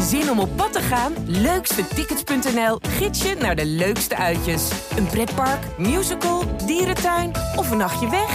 Zin 0.00 0.30
om 0.30 0.38
op 0.38 0.56
pad 0.56 0.72
te 0.72 0.80
gaan? 0.80 1.12
Leukstetickets.nl 1.26 2.78
gids 2.80 3.22
je 3.22 3.34
naar 3.34 3.56
de 3.56 3.66
leukste 3.66 4.16
uitjes. 4.16 4.70
Een 4.96 5.06
pretpark, 5.06 5.78
musical, 5.78 6.56
dierentuin 6.66 7.30
of 7.56 7.70
een 7.70 7.76
nachtje 7.76 8.10
weg? 8.10 8.30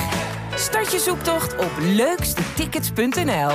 Start 0.55 0.91
je 0.91 0.99
zoektocht 0.99 1.57
op 1.57 1.71
leukstetickets.nl. 1.79 3.51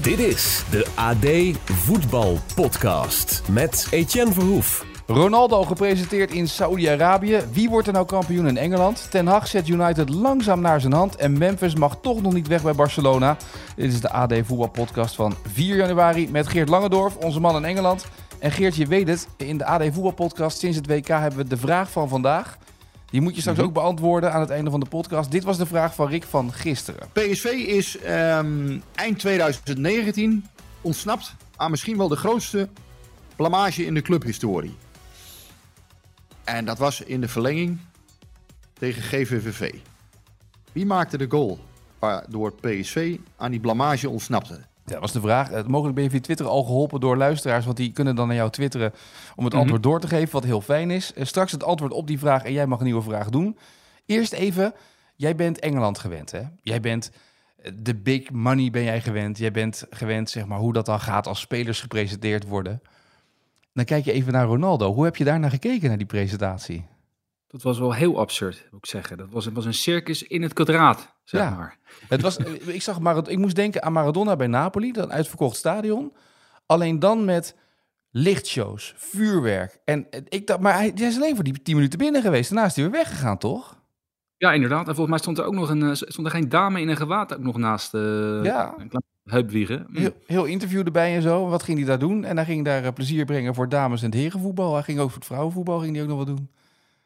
Dit 0.00 0.18
is 0.18 0.62
de 0.70 0.86
AD 0.94 1.58
Voetbal 1.72 2.38
Podcast 2.54 3.42
met 3.48 3.86
Etienne 3.90 4.32
Verhoef. 4.32 4.87
Ronaldo 5.10 5.64
gepresenteerd 5.64 6.32
in 6.32 6.48
Saudi-Arabië. 6.48 7.40
Wie 7.52 7.68
wordt 7.68 7.86
er 7.86 7.92
nou 7.92 8.06
kampioen 8.06 8.46
in 8.46 8.56
Engeland? 8.56 9.10
Ten 9.10 9.26
Hag 9.26 9.46
zet 9.46 9.68
United 9.68 10.08
langzaam 10.08 10.60
naar 10.60 10.80
zijn 10.80 10.92
hand. 10.92 11.16
En 11.16 11.38
Memphis 11.38 11.74
mag 11.74 11.98
toch 12.00 12.22
nog 12.22 12.32
niet 12.32 12.46
weg 12.48 12.62
bij 12.62 12.74
Barcelona. 12.74 13.36
Dit 13.76 13.92
is 13.92 14.00
de 14.00 14.10
AD 14.10 14.34
Voetbalpodcast 14.42 15.14
van 15.14 15.34
4 15.52 15.76
januari 15.76 16.30
met 16.30 16.48
Geert 16.48 16.68
Langendorf, 16.68 17.16
onze 17.16 17.40
man 17.40 17.56
in 17.56 17.64
Engeland. 17.64 18.06
En 18.38 18.52
Geert, 18.52 18.76
je 18.76 18.86
weet 18.86 19.08
het, 19.08 19.28
in 19.36 19.58
de 19.58 19.64
AD 19.64 19.82
Voetbalpodcast 19.82 20.58
sinds 20.58 20.76
het 20.76 20.86
WK 20.86 21.06
hebben 21.06 21.38
we 21.38 21.48
de 21.48 21.56
vraag 21.56 21.90
van 21.90 22.08
vandaag. 22.08 22.58
Die 23.10 23.20
moet 23.20 23.34
je 23.34 23.40
straks 23.40 23.60
ook 23.60 23.72
beantwoorden 23.72 24.32
aan 24.32 24.40
het 24.40 24.50
einde 24.50 24.70
van 24.70 24.80
de 24.80 24.88
podcast. 24.88 25.30
Dit 25.30 25.44
was 25.44 25.56
de 25.56 25.66
vraag 25.66 25.94
van 25.94 26.08
Rick 26.08 26.24
van 26.24 26.52
gisteren. 26.52 27.08
PSV 27.12 27.44
is 27.44 27.98
ehm, 27.98 28.78
eind 28.94 29.18
2019 29.18 30.46
ontsnapt 30.80 31.34
aan 31.56 31.70
misschien 31.70 31.96
wel 31.96 32.08
de 32.08 32.16
grootste 32.16 32.68
blamage 33.36 33.86
in 33.86 33.94
de 33.94 34.02
clubhistorie. 34.02 34.76
En 36.48 36.64
dat 36.64 36.78
was 36.78 37.00
in 37.00 37.20
de 37.20 37.28
verlenging 37.28 37.78
tegen 38.72 39.02
GVVV. 39.02 39.74
Wie 40.72 40.86
maakte 40.86 41.18
de 41.18 41.26
goal 41.28 41.58
waardoor 41.98 42.52
PSV 42.52 43.16
aan 43.36 43.50
die 43.50 43.60
blamage 43.60 44.08
ontsnapte? 44.08 44.54
Ja, 44.54 44.92
dat 44.94 45.00
was 45.00 45.12
de 45.12 45.20
vraag. 45.20 45.50
Eh, 45.50 45.64
Mogelijk 45.64 45.94
ben 45.94 46.04
je 46.04 46.10
via 46.10 46.20
Twitter 46.20 46.46
al 46.46 46.62
geholpen 46.64 47.00
door 47.00 47.16
luisteraars, 47.16 47.64
want 47.64 47.76
die 47.76 47.92
kunnen 47.92 48.14
dan 48.16 48.26
naar 48.26 48.36
jou 48.36 48.50
twitteren 48.50 48.92
om 49.36 49.44
het 49.44 49.52
Mhm. 49.52 49.62
antwoord 49.62 49.82
door 49.82 50.00
te 50.00 50.08
geven, 50.08 50.32
wat 50.32 50.44
heel 50.44 50.60
fijn 50.60 50.90
is. 50.90 51.12
Eh, 51.12 51.24
Straks 51.24 51.52
het 51.52 51.64
antwoord 51.64 51.92
op 51.92 52.06
die 52.06 52.18
vraag 52.18 52.42
en 52.44 52.52
jij 52.52 52.66
mag 52.66 52.78
een 52.78 52.84
nieuwe 52.84 53.02
vraag 53.02 53.28
doen. 53.30 53.58
Eerst 54.06 54.32
even, 54.32 54.74
jij 55.16 55.34
bent 55.34 55.58
Engeland 55.58 55.98
gewend, 55.98 56.30
hè? 56.30 56.40
Jij 56.62 56.80
bent 56.80 57.10
eh, 57.62 57.72
de 57.82 57.94
big 57.94 58.30
money 58.30 58.70
ben 58.70 58.82
jij 58.82 59.00
gewend. 59.00 59.38
Jij 59.38 59.50
bent 59.52 59.84
gewend, 59.90 60.30
zeg 60.30 60.46
maar, 60.46 60.58
hoe 60.58 60.72
dat 60.72 60.86
dan 60.86 61.00
gaat 61.00 61.26
als 61.26 61.40
spelers 61.40 61.80
gepresenteerd 61.80 62.46
worden. 62.46 62.82
Dan 63.78 63.86
kijk 63.86 64.04
je 64.04 64.12
even 64.12 64.32
naar 64.32 64.46
Ronaldo. 64.46 64.92
Hoe 64.94 65.04
heb 65.04 65.16
je 65.16 65.24
daar 65.24 65.38
naar 65.40 65.50
gekeken, 65.50 65.88
naar 65.88 65.98
die 65.98 66.06
presentatie? 66.06 66.86
Dat 67.46 67.62
was 67.62 67.78
wel 67.78 67.92
heel 67.94 68.18
absurd, 68.18 68.68
moet 68.70 68.84
ik 68.84 68.90
zeggen. 68.90 69.16
Dat 69.18 69.30
was, 69.30 69.44
het 69.44 69.54
was 69.54 69.64
een 69.64 69.74
circus 69.74 70.22
in 70.22 70.42
het 70.42 70.52
kwadraat, 70.52 71.14
zeg 71.24 71.40
Ja. 71.40 71.50
maar. 71.50 71.78
Het 72.08 72.20
was, 72.22 72.36
ik, 72.66 72.82
zag 72.82 73.00
Marad- 73.00 73.28
ik 73.28 73.38
moest 73.38 73.56
denken 73.56 73.82
aan 73.82 73.92
Maradona 73.92 74.36
bij 74.36 74.46
Napoli, 74.46 74.92
dat 74.92 75.10
uitverkocht 75.10 75.56
stadion. 75.56 76.12
Alleen 76.66 76.98
dan 76.98 77.24
met 77.24 77.56
lichtshows, 78.10 78.94
vuurwerk. 78.96 79.80
En 79.84 80.10
eh, 80.10 80.20
ik 80.28 80.46
dacht, 80.46 80.60
maar 80.60 80.74
hij, 80.74 80.92
hij 80.94 81.06
is 81.06 81.16
alleen 81.16 81.34
voor 81.34 81.44
die 81.44 81.62
10 81.62 81.74
minuten 81.74 81.98
binnen 81.98 82.22
geweest. 82.22 82.50
Daarna 82.50 82.66
is 82.66 82.74
hij 82.74 82.84
weer 82.84 82.92
weggegaan, 82.92 83.38
toch? 83.38 83.76
Ja, 84.36 84.52
inderdaad. 84.52 84.78
En 84.88 84.94
volgens 84.94 85.08
mij 85.08 85.18
stond 85.18 85.38
er 85.38 85.44
ook 85.44 85.54
nog 85.54 85.68
een, 85.70 85.82
eh, 85.82 85.90
stond 85.94 86.26
er 86.26 86.32
geen 86.32 86.48
dame 86.48 86.80
in 86.80 86.88
een 86.88 86.96
gewaad 86.96 87.34
ook 87.34 87.42
nog 87.42 87.56
naast 87.56 87.94
eh 87.94 88.00
Ja. 88.42 88.74
een 88.78 88.88
klein 88.88 89.04
heupwiegen. 89.30 89.86
Heel, 89.92 90.12
heel 90.26 90.44
interview 90.44 90.86
erbij 90.86 91.14
en 91.14 91.22
zo. 91.22 91.48
Wat 91.48 91.62
ging 91.62 91.78
hij 91.78 91.86
daar 91.86 91.98
doen? 91.98 92.24
En 92.24 92.36
hij 92.36 92.44
ging 92.46 92.64
daar 92.64 92.84
eh, 92.84 92.92
plezier 92.92 93.24
brengen 93.24 93.54
voor 93.54 93.68
dames- 93.68 94.02
en 94.02 94.14
herenvoetbal. 94.14 94.74
Hij 94.74 94.82
ging 94.82 94.98
ook 94.98 95.08
voor 95.08 95.18
het 95.18 95.26
vrouwenvoetbal 95.26 95.78
ging 95.80 95.92
hij 95.94 96.02
ook 96.02 96.08
nog 96.08 96.18
wat 96.18 96.26
doen. 96.26 96.50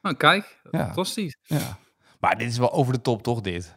Nou, 0.03 0.17
kijk, 0.17 0.61
Ja. 0.70 0.84
fantastisch. 0.84 1.37
Ja. 1.43 1.78
Maar 2.20 2.39
dit 2.39 2.48
is 2.48 2.59
wel 2.59 2.73
over 2.73 2.93
de 2.93 3.00
top, 3.00 3.23
toch, 3.23 3.41
dit? 3.41 3.77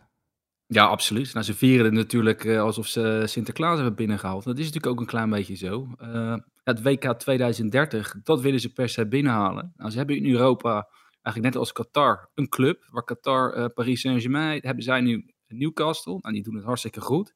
Ja, 0.67 0.85
absoluut. 0.85 1.33
Nou, 1.33 1.45
ze 1.45 1.53
vieren 1.53 1.85
het 1.85 1.93
natuurlijk 1.93 2.45
eh, 2.45 2.61
alsof 2.61 2.87
ze 2.87 3.23
Sinterklaas 3.25 3.75
hebben 3.75 3.95
binnengehaald. 3.95 4.43
Dat 4.43 4.57
is 4.57 4.65
natuurlijk 4.65 4.93
ook 4.93 4.99
een 4.99 5.05
klein 5.05 5.29
beetje 5.29 5.55
zo. 5.55 5.87
Eh, 5.97 6.35
het 6.63 6.81
WK 6.81 7.13
2030, 7.19 8.15
dat 8.23 8.41
willen 8.41 8.59
ze 8.59 8.73
per 8.73 8.89
se 8.89 9.07
binnenhalen. 9.07 9.73
Nou, 9.77 9.91
ze 9.91 9.97
hebben 9.97 10.15
in 10.17 10.31
Europa, 10.31 10.87
eigenlijk 11.21 11.53
net 11.53 11.55
als 11.55 11.71
Qatar, 11.71 12.29
een 12.35 12.49
club. 12.49 12.87
Waar 12.89 13.03
Qatar, 13.03 13.69
Paris 13.69 14.01
Saint-Germain, 14.01 14.59
hebben 14.63 14.83
zij 14.83 15.01
nu 15.01 15.25
Newcastle. 15.47 16.17
Nou, 16.21 16.33
die 16.33 16.43
doen 16.43 16.55
het 16.55 16.63
hartstikke 16.63 17.01
goed. 17.01 17.33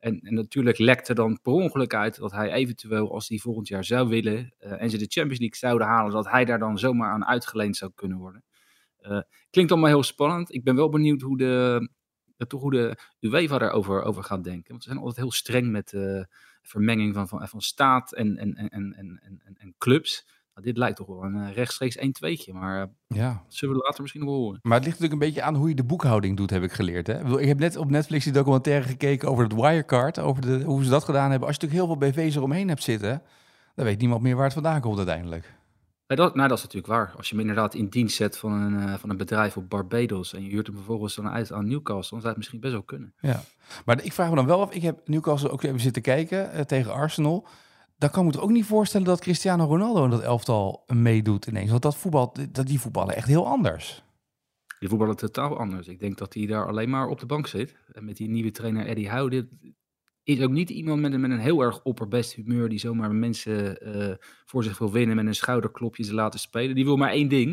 En, 0.00 0.20
en 0.20 0.34
natuurlijk 0.34 0.78
lekt 0.78 1.08
er 1.08 1.14
dan 1.14 1.38
per 1.42 1.52
ongeluk 1.52 1.94
uit 1.94 2.16
dat 2.16 2.32
hij 2.32 2.52
eventueel, 2.52 3.12
als 3.12 3.28
hij 3.28 3.38
volgend 3.38 3.68
jaar 3.68 3.84
zou 3.84 4.08
willen, 4.08 4.54
en 4.58 4.90
ze 4.90 4.98
de 4.98 5.06
Champions 5.08 5.38
League 5.38 5.56
zouden 5.56 5.86
halen, 5.86 6.12
dat 6.12 6.30
hij 6.30 6.44
daar 6.44 6.58
dan 6.58 6.78
zomaar 6.78 7.12
aan 7.12 7.24
uitgeleend 7.24 7.76
zou 7.76 7.90
kunnen 7.94 8.18
worden. 8.18 8.44
Eh, 9.00 9.20
klinkt 9.50 9.72
allemaal 9.72 9.90
heel 9.90 10.02
spannend. 10.02 10.54
Ik 10.54 10.64
ben 10.64 10.76
wel 10.76 10.88
benieuwd 10.88 11.20
hoe 11.20 11.38
de, 11.38 11.88
eh, 12.36 12.46
hoe 12.60 12.70
de 12.70 12.98
UEFA 13.20 13.58
daarover 13.58 14.02
over 14.02 14.24
gaat 14.24 14.44
denken. 14.44 14.70
Want 14.70 14.82
ze 14.82 14.88
zijn 14.88 15.00
altijd 15.00 15.20
heel 15.20 15.32
streng 15.32 15.70
met 15.70 15.88
de 15.88 16.26
vermenging 16.62 17.14
van, 17.14 17.28
van, 17.28 17.48
van 17.48 17.60
staat 17.60 18.12
en, 18.12 18.36
en, 18.36 18.54
en, 18.54 18.68
en, 18.70 19.20
en, 19.22 19.56
en 19.56 19.74
clubs. 19.78 20.26
Nou, 20.54 20.66
dit 20.66 20.76
lijkt 20.76 20.96
toch 20.96 21.06
wel 21.06 21.22
een 21.22 21.36
eh, 21.36 21.54
rechtstreeks 21.54 21.96
1-2'tje, 21.98 22.52
maar 22.52 22.82
eh, 22.82 22.88
Ja. 23.06 23.44
zullen 23.48 23.74
we 23.76 23.82
later 23.82 24.00
misschien 24.00 24.24
nog 24.24 24.30
wel 24.30 24.40
horen. 24.40 24.58
Maar 24.62 24.76
het 24.76 24.84
ligt 24.84 24.98
natuurlijk 25.00 25.22
een 25.22 25.28
beetje 25.28 25.42
aan 25.46 25.54
hoe 25.54 25.68
je 25.68 25.74
de 25.74 25.84
boekhouding 25.84 26.36
doet, 26.36 26.50
heb 26.50 26.62
ik 26.62 26.72
geleerd. 26.72 27.06
Hè? 27.06 27.38
Ik 27.40 27.48
heb 27.48 27.58
net 27.58 27.76
op 27.76 27.90
Netflix 27.90 28.24
die 28.24 28.32
documentaire 28.32 28.86
gekeken 28.86 29.28
over 29.28 29.44
het 29.44 29.54
Wirecard, 29.54 30.18
over 30.18 30.42
de, 30.42 30.62
hoe 30.64 30.84
ze 30.84 30.90
dat 30.90 31.04
gedaan 31.04 31.30
hebben. 31.30 31.48
Als 31.48 31.56
je 31.56 31.62
natuurlijk 31.66 31.88
heel 31.88 31.98
veel 31.98 32.10
BV's 32.24 32.36
eromheen 32.36 32.68
hebt 32.68 32.82
zitten, 32.82 33.22
dan 33.74 33.84
weet 33.84 34.00
niemand 34.00 34.22
meer 34.22 34.34
waar 34.34 34.44
het 34.44 34.52
vandaan 34.52 34.80
komt 34.80 34.96
uiteindelijk. 34.96 35.58
Nee, 36.06 36.18
dat, 36.18 36.34
nou, 36.34 36.48
dat 36.48 36.56
is 36.58 36.62
natuurlijk 36.64 36.92
waar. 36.92 37.12
Als 37.16 37.28
je 37.28 37.34
hem 37.36 37.40
inderdaad 37.48 37.74
in 37.74 37.88
dienst 37.88 38.16
zet 38.16 38.38
van 38.38 38.52
een, 38.52 38.88
eh, 38.88 38.94
van 38.94 39.10
een 39.10 39.16
bedrijf 39.16 39.56
op 39.56 39.68
Barbados 39.70 40.32
en 40.34 40.42
je 40.44 40.50
huurt 40.50 40.66
hem 40.66 40.76
vervolgens 40.76 41.14
dan 41.14 41.28
uit 41.28 41.52
aan 41.52 41.68
Newcastle, 41.68 42.10
dan 42.10 42.18
zou 42.20 42.26
het 42.28 42.36
misschien 42.36 42.60
best 42.60 42.72
wel 42.72 42.82
kunnen. 42.82 43.14
Ja, 43.20 43.40
maar 43.84 44.04
ik 44.04 44.12
vraag 44.12 44.28
me 44.28 44.34
dan 44.34 44.46
wel 44.46 44.60
af. 44.60 44.74
Ik 44.74 44.82
heb 44.82 45.08
Newcastle 45.08 45.50
ook 45.50 45.62
even 45.62 45.80
zitten 45.80 46.02
kijken 46.02 46.66
tegen 46.66 46.92
Arsenal. 46.92 47.46
Dan 48.00 48.10
kan 48.10 48.26
ik 48.26 48.34
me 48.34 48.40
ook 48.40 48.50
niet 48.50 48.64
voorstellen 48.64 49.06
dat 49.06 49.20
Cristiano 49.20 49.64
Ronaldo 49.64 50.04
in 50.04 50.10
dat 50.10 50.22
elftal 50.22 50.84
meedoet 50.86 51.46
ineens. 51.46 51.70
Want 51.70 51.82
dat 51.82 51.96
voetbal, 51.96 52.34
dat 52.50 52.66
die 52.66 52.80
voetballen 52.80 53.16
echt 53.16 53.26
heel 53.26 53.46
anders. 53.46 54.04
Die 54.78 54.88
voetballen 54.88 55.16
totaal 55.16 55.58
anders. 55.58 55.88
Ik 55.88 56.00
denk 56.00 56.18
dat 56.18 56.34
hij 56.34 56.46
daar 56.46 56.66
alleen 56.66 56.90
maar 56.90 57.08
op 57.08 57.20
de 57.20 57.26
bank 57.26 57.46
zit. 57.46 57.76
En 57.92 58.04
met 58.04 58.16
die 58.16 58.28
nieuwe 58.28 58.50
trainer 58.50 58.86
Eddie 58.86 59.28
dit 59.28 59.46
is 60.22 60.40
ook 60.40 60.50
niet 60.50 60.70
iemand 60.70 61.00
met 61.00 61.12
een, 61.12 61.20
met 61.20 61.30
een 61.30 61.38
heel 61.38 61.60
erg 61.60 61.82
opperbest 61.82 62.32
humeur 62.32 62.68
die 62.68 62.78
zomaar 62.78 63.14
mensen 63.14 63.80
eh, 63.80 64.14
voor 64.44 64.64
zich 64.64 64.78
wil 64.78 64.92
winnen 64.92 65.16
met 65.16 65.26
een 65.26 65.34
schouderklopje 65.34 66.04
ze 66.04 66.14
laten 66.14 66.40
spelen. 66.40 66.74
Die 66.74 66.84
wil 66.84 66.96
maar 66.96 67.10
één 67.10 67.28
ding, 67.28 67.50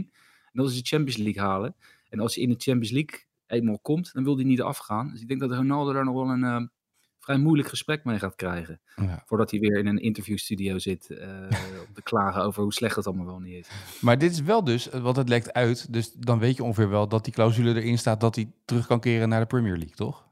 en 0.52 0.62
dat 0.62 0.69
is 0.69 0.75
de 0.75 0.88
Champions 0.88 1.18
League 1.18 1.44
halen. 1.44 1.75
En 2.09 2.19
als 2.19 2.35
hij 2.35 2.44
in 2.44 2.50
de 2.50 2.59
Champions 2.59 2.91
League 2.91 3.19
eenmaal 3.47 3.79
komt, 3.79 4.14
dan 4.14 4.24
wil 4.24 4.35
hij 4.35 4.46
niet 4.46 4.62
afgaan. 4.62 5.12
Dus 5.12 5.22
ik 5.22 5.28
denk 5.28 5.40
dat 5.40 5.52
Ronaldo 5.52 5.94
daar 5.94 6.06
nog 6.06 6.16
wel 6.16 6.29
een 6.29 6.44
eh, 6.44 6.68
vrij 7.28 7.40
moeilijk 7.40 7.70
gesprek 7.70 8.04
mee 8.04 8.20
gaat 8.20 8.36
krijgen. 8.36 8.80
Ja. 8.96 9.24
Voordat 9.26 9.52
hij 9.52 9.60
weer 9.60 9.78
in 9.78 9.88
een 9.88 9.98
interviewstudio 9.98 10.78
zit 10.78 11.10
om 11.88 11.94
te 11.94 12.02
klagen 12.04 12.44
over 12.44 12.62
hoe 12.64 12.74
slecht 12.74 12.96
het 12.96 13.08
allemaal 13.08 13.26
wel 13.26 13.40
niet 13.40 13.54
is. 13.54 13.70
Maar 14.02 14.18
dit 14.18 14.32
is 14.32 14.42
wel 14.42 14.64
dus, 14.64 14.90
eh, 14.90 15.02
want 15.02 15.16
het 15.16 15.30
lekt 15.30 15.54
uit. 15.54 15.94
Dus 15.94 16.12
dan 16.14 16.40
weet 16.40 16.56
je 16.56 16.64
ongeveer 16.64 16.90
wel 16.90 17.08
dat 17.08 17.24
die 17.24 17.34
clausule 17.34 17.74
erin 17.74 17.98
staat 17.98 18.22
dat 18.22 18.36
hij 18.36 18.52
terug 18.66 18.88
kan 18.88 19.00
keren 19.00 19.30
naar 19.30 19.40
de 19.40 19.46
Premier 19.46 19.78
League, 19.78 19.96
toch? 19.96 20.28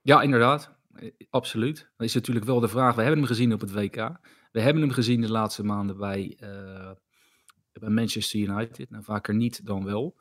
Ja, 0.00 0.22
inderdaad. 0.22 0.74
Eh, 0.94 1.10
Absoluut. 1.30 1.90
Dan 1.96 2.06
is 2.06 2.14
natuurlijk 2.14 2.46
wel 2.46 2.60
de 2.60 2.68
vraag. 2.68 2.94
We 2.94 3.02
hebben 3.02 3.18
hem 3.18 3.28
gezien 3.28 3.52
op 3.52 3.60
het 3.60 3.72
WK. 3.72 4.18
We 4.52 4.60
hebben 4.60 4.82
hem 4.82 4.92
gezien 4.92 5.20
de 5.20 5.30
laatste 5.30 5.64
maanden 5.64 5.96
bij, 5.96 6.36
bij 7.72 7.88
Manchester 7.88 8.40
United. 8.40 8.90
Nou, 8.90 9.04
vaker 9.04 9.34
niet 9.34 9.66
dan 9.66 9.84
wel. 9.84 10.16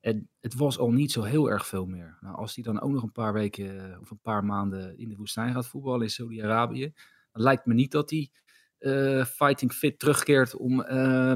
En 0.00 0.28
het 0.40 0.54
was 0.54 0.78
al 0.78 0.90
niet 0.90 1.12
zo 1.12 1.22
heel 1.22 1.50
erg 1.50 1.66
veel 1.66 1.86
meer. 1.86 2.18
Nou, 2.20 2.36
als 2.36 2.54
hij 2.54 2.64
dan 2.64 2.80
ook 2.80 2.90
nog 2.90 3.02
een 3.02 3.12
paar 3.12 3.32
weken 3.32 3.92
eh, 3.92 4.00
of 4.00 4.10
een 4.10 4.20
paar 4.20 4.44
maanden 4.44 4.98
in 4.98 5.08
de 5.08 5.16
woestijn 5.16 5.52
gaat 5.52 5.66
voetballen 5.66 6.02
in 6.02 6.10
Saudi-Arabië, 6.10 6.92
dan 7.32 7.42
lijkt 7.42 7.66
me 7.66 7.74
niet 7.74 7.90
dat 7.90 8.10
hij 8.10 8.30
eh, 8.78 9.24
fighting 9.24 9.72
fit 9.72 9.98
terugkeert 9.98 10.56
om 10.56 10.82
eh, 10.82 11.32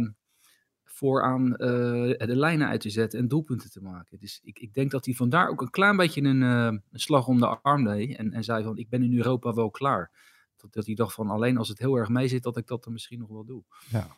vooraan 0.84 1.56
eh, 1.56 2.26
de 2.26 2.36
lijnen 2.36 2.68
uit 2.68 2.80
te 2.80 2.90
zetten 2.90 3.18
en 3.18 3.28
doelpunten 3.28 3.70
te 3.70 3.82
maken. 3.82 4.18
Dus 4.18 4.40
ik, 4.42 4.58
ik 4.58 4.74
denk 4.74 4.90
dat 4.90 5.04
hij 5.04 5.14
vandaar 5.14 5.48
ook 5.48 5.60
een 5.60 5.70
klein 5.70 5.96
beetje 5.96 6.22
een, 6.22 6.40
een 6.40 6.82
slag 6.92 7.26
om 7.26 7.38
de 7.38 7.46
arm 7.46 7.84
deed 7.84 8.16
en, 8.16 8.32
en 8.32 8.44
zei 8.44 8.64
van 8.64 8.76
ik 8.76 8.88
ben 8.88 9.02
in 9.02 9.16
Europa 9.16 9.54
wel 9.54 9.70
klaar. 9.70 10.10
Dat, 10.56 10.72
dat 10.72 10.86
hij 10.86 10.94
dacht 10.94 11.14
van 11.14 11.30
alleen 11.30 11.56
als 11.56 11.68
het 11.68 11.78
heel 11.78 11.96
erg 11.96 12.08
mee 12.08 12.28
zit 12.28 12.42
dat 12.42 12.56
ik 12.56 12.66
dat 12.66 12.84
dan 12.84 12.92
misschien 12.92 13.18
nog 13.18 13.28
wel 13.28 13.44
doe. 13.44 13.62
Ja. 13.90 14.16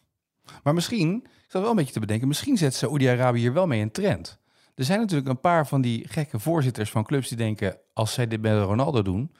Maar 0.62 0.74
misschien, 0.74 1.16
ik 1.24 1.50
zat 1.50 1.60
wel 1.60 1.70
een 1.70 1.76
beetje 1.76 1.92
te 1.92 2.00
bedenken, 2.00 2.28
misschien 2.28 2.56
zet 2.56 2.74
Saoedi-Arabië 2.74 3.40
hier 3.40 3.52
wel 3.52 3.66
mee 3.66 3.80
een 3.80 3.90
trend. 3.90 4.38
Er 4.74 4.84
zijn 4.84 5.00
natuurlijk 5.00 5.28
een 5.28 5.40
paar 5.40 5.66
van 5.66 5.80
die 5.80 6.08
gekke 6.08 6.38
voorzitters 6.38 6.90
van 6.90 7.04
clubs 7.04 7.28
die 7.28 7.36
denken, 7.36 7.78
als 7.92 8.12
zij 8.12 8.26
dit 8.26 8.40
met 8.40 8.62
Ronaldo 8.62 9.02
doen, 9.02 9.34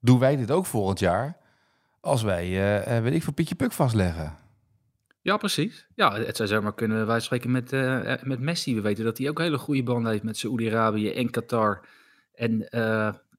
doen 0.00 0.18
wij 0.18 0.36
dit 0.36 0.50
ook 0.50 0.66
volgend 0.66 0.98
jaar. 0.98 1.36
Als 2.00 2.22
wij, 2.22 2.82
eh, 2.84 3.02
weet 3.02 3.14
ik 3.14 3.22
veel, 3.22 3.32
Pietje 3.32 3.54
Puk 3.54 3.72
vastleggen. 3.72 4.38
Ja, 5.22 5.36
precies. 5.36 5.86
Ja, 5.94 6.14
het 6.18 6.36
zou 6.36 6.48
zomaar 6.48 6.74
kunnen 6.74 7.06
wij 7.06 7.20
spreken 7.20 7.50
met, 7.50 7.72
eh, 7.72 8.22
met 8.22 8.40
Messi. 8.40 8.74
We 8.74 8.80
weten 8.80 9.04
dat 9.04 9.18
hij 9.18 9.28
ook 9.28 9.38
hele 9.38 9.58
goede 9.58 9.82
banden 9.82 10.10
heeft 10.10 10.22
met 10.22 10.36
Saoedi-Arabië 10.36 11.10
en 11.10 11.30
Qatar. 11.30 11.86
En, 12.34 12.68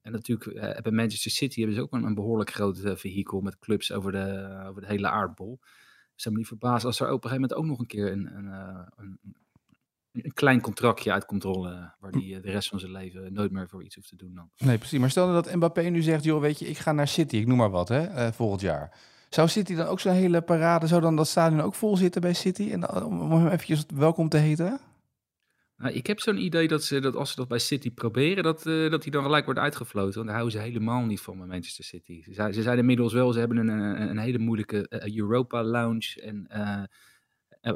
en 0.02 0.12
natuurlijk 0.12 0.82
bij 0.82 0.92
Manchester 0.92 1.32
City 1.32 1.60
hebben 1.60 1.76
ze 1.76 1.82
ook 1.82 1.94
een, 1.94 2.04
een 2.04 2.14
behoorlijk 2.14 2.52
groot 2.52 2.80
eh, 2.80 2.96
vehikel 2.96 3.42
met 3.42 3.60
clubs 3.60 3.92
over 3.92 4.12
de, 4.12 4.58
over 4.68 4.82
de 4.82 4.88
hele 4.88 5.08
aardbol. 5.08 5.60
Zou 6.22 6.34
me 6.34 6.40
niet 6.40 6.50
verbazen 6.50 6.88
als 6.88 7.00
er 7.00 7.12
op 7.12 7.24
een 7.24 7.30
gegeven 7.30 7.42
moment 7.42 7.60
ook 7.60 7.66
nog 7.66 7.80
een 7.80 7.86
keer 7.86 8.12
een, 8.12 8.38
een, 8.38 8.48
eh, 8.48 8.88
een, 8.96 9.20
een 10.12 10.34
klein 10.34 10.62
contractje 10.62 11.12
uit 11.12 11.26
controle, 11.26 11.94
waar 12.00 12.12
hij 12.12 12.40
de 12.42 12.52
rest 12.52 12.70
van 12.70 12.80
zijn 12.80 12.92
leven 12.92 13.34
nooit 13.34 13.52
meer 13.52 13.68
voor 13.70 13.84
iets 13.84 13.96
hoeft 13.96 14.08
te 14.08 14.16
doen 14.16 14.34
dan. 14.34 14.50
Nee, 14.58 14.78
precies. 14.78 15.00
Maar 15.00 15.10
stel 15.10 15.28
nou 15.28 15.44
dat 15.44 15.56
Mbappé 15.56 15.82
nu 15.82 16.02
zegt, 16.02 16.24
joh, 16.24 16.42
weet 16.42 16.60
je, 16.60 16.68
ik 16.68 16.78
ga 16.78 16.92
naar 16.92 17.08
City, 17.08 17.38
ik 17.38 17.48
noem 17.48 17.58
maar 17.58 17.70
wat, 17.70 17.88
hè, 17.88 18.26
uh, 18.26 18.32
volgend 18.32 18.62
jaar. 18.62 18.98
Zou 19.30 19.48
City 19.48 19.76
dan 19.76 19.88
ook 19.88 20.00
zo'n 20.00 20.14
hele 20.14 20.42
parade, 20.42 20.88
zou 20.88 21.02
dan 21.02 21.16
dat 21.16 21.28
stadion 21.28 21.62
ook 21.62 21.76
vol 21.76 21.98
zitten 21.98 22.22
bij 22.22 22.34
City? 22.34 22.72
En 22.72 23.04
om 23.04 23.32
hem 23.32 23.48
eventjes 23.48 23.86
welkom 23.96 24.30
te 24.30 24.38
heten? 24.38 24.80
Nou, 25.82 25.94
ik 25.94 26.08
heb 26.08 26.20
zo'n 26.20 26.38
idee 26.38 26.68
dat, 26.68 26.84
ze, 26.84 27.00
dat 27.00 27.16
als 27.16 27.30
ze 27.30 27.36
dat 27.36 27.48
bij 27.48 27.60
City 27.60 27.92
proberen, 27.92 28.44
dat, 28.44 28.66
uh, 28.66 28.92
dat 28.92 29.04
hij 29.04 29.12
dan 29.12 29.24
gelijk 29.24 29.46
wordt 29.46 29.60
uitgefloten. 29.60 30.14
Want 30.14 30.26
daar 30.26 30.36
houden 30.36 30.60
ze 30.60 30.66
helemaal 30.68 31.06
niet 31.06 31.22
van 31.22 31.38
bij 31.38 31.48
Manchester 31.48 31.84
City. 31.84 32.24
Ze 32.24 32.50
ze 32.52 32.62
zijn 32.62 32.78
inmiddels 32.78 33.14
wel, 33.14 33.32
ze 33.32 33.40
hebben 33.40 33.58
een, 33.58 33.68
een, 33.68 34.10
een 34.10 34.18
hele 34.18 34.38
moeilijke 34.38 34.86
uh, 34.90 35.18
Europa 35.18 35.64
lounge. 35.64 36.22
En 36.22 36.48
uh, 36.52 36.84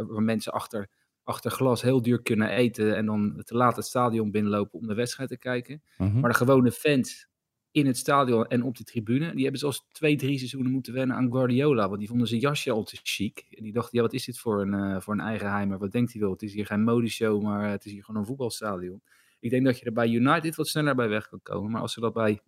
waar 0.08 0.24
mensen 0.24 0.52
achter, 0.52 0.90
achter 1.24 1.52
glas 1.52 1.82
heel 1.82 2.02
duur 2.02 2.22
kunnen 2.22 2.50
eten. 2.50 2.96
En 2.96 3.06
dan 3.06 3.42
te 3.44 3.56
laat 3.56 3.76
het 3.76 3.86
stadion 3.86 4.32
binnenlopen 4.32 4.80
om 4.80 4.88
de 4.88 4.94
wedstrijd 4.94 5.30
te 5.30 5.38
kijken. 5.38 5.82
Mm 5.98 6.12
-hmm. 6.12 6.20
Maar 6.20 6.32
de 6.32 6.38
gewone 6.38 6.72
fans 6.72 7.28
in 7.76 7.86
het 7.86 7.98
stadion 7.98 8.48
en 8.48 8.64
op 8.64 8.78
de 8.78 8.84
tribune. 8.84 9.34
Die 9.34 9.44
hebben 9.44 9.60
zelfs 9.60 9.88
twee, 9.92 10.16
drie 10.16 10.38
seizoenen 10.38 10.72
moeten 10.72 10.94
wennen 10.94 11.16
aan 11.16 11.32
Guardiola. 11.32 11.88
Want 11.88 12.00
die 12.00 12.08
vonden 12.08 12.28
zijn 12.28 12.40
jasje 12.40 12.72
al 12.72 12.84
te 12.84 12.98
chic. 13.04 13.46
En 13.52 13.64
die 13.64 13.74
dachten, 13.74 13.98
ja, 13.98 14.02
wat 14.02 14.14
is 14.14 14.26
dit 14.26 14.40
voor 14.40 14.62
een, 14.62 14.74
uh, 14.74 15.00
voor 15.00 15.14
een 15.14 15.20
eigenheimer? 15.20 15.78
Wat 15.78 15.92
denkt 15.92 16.12
hij 16.12 16.22
wel? 16.22 16.32
Het 16.32 16.42
is 16.42 16.54
hier 16.54 16.66
geen 16.66 16.84
modeshow, 16.84 17.42
maar 17.42 17.70
het 17.70 17.86
is 17.86 17.92
hier 17.92 18.04
gewoon 18.04 18.22
een 18.22 18.28
voetbalstadion. 18.28 19.02
Ik 19.40 19.50
denk 19.50 19.66
dat 19.66 19.80
je 19.80 19.86
er 19.86 19.94
bij 19.94 20.10
United 20.10 20.56
wat 20.56 20.68
sneller 20.68 20.96
bij 20.96 21.10
weg 21.10 21.30
kan 21.30 21.40
komen. 21.42 21.72
Maar 21.72 21.82
als 21.82 21.94
ze 21.94 22.00
dat 22.00 22.14
bij 22.14 22.40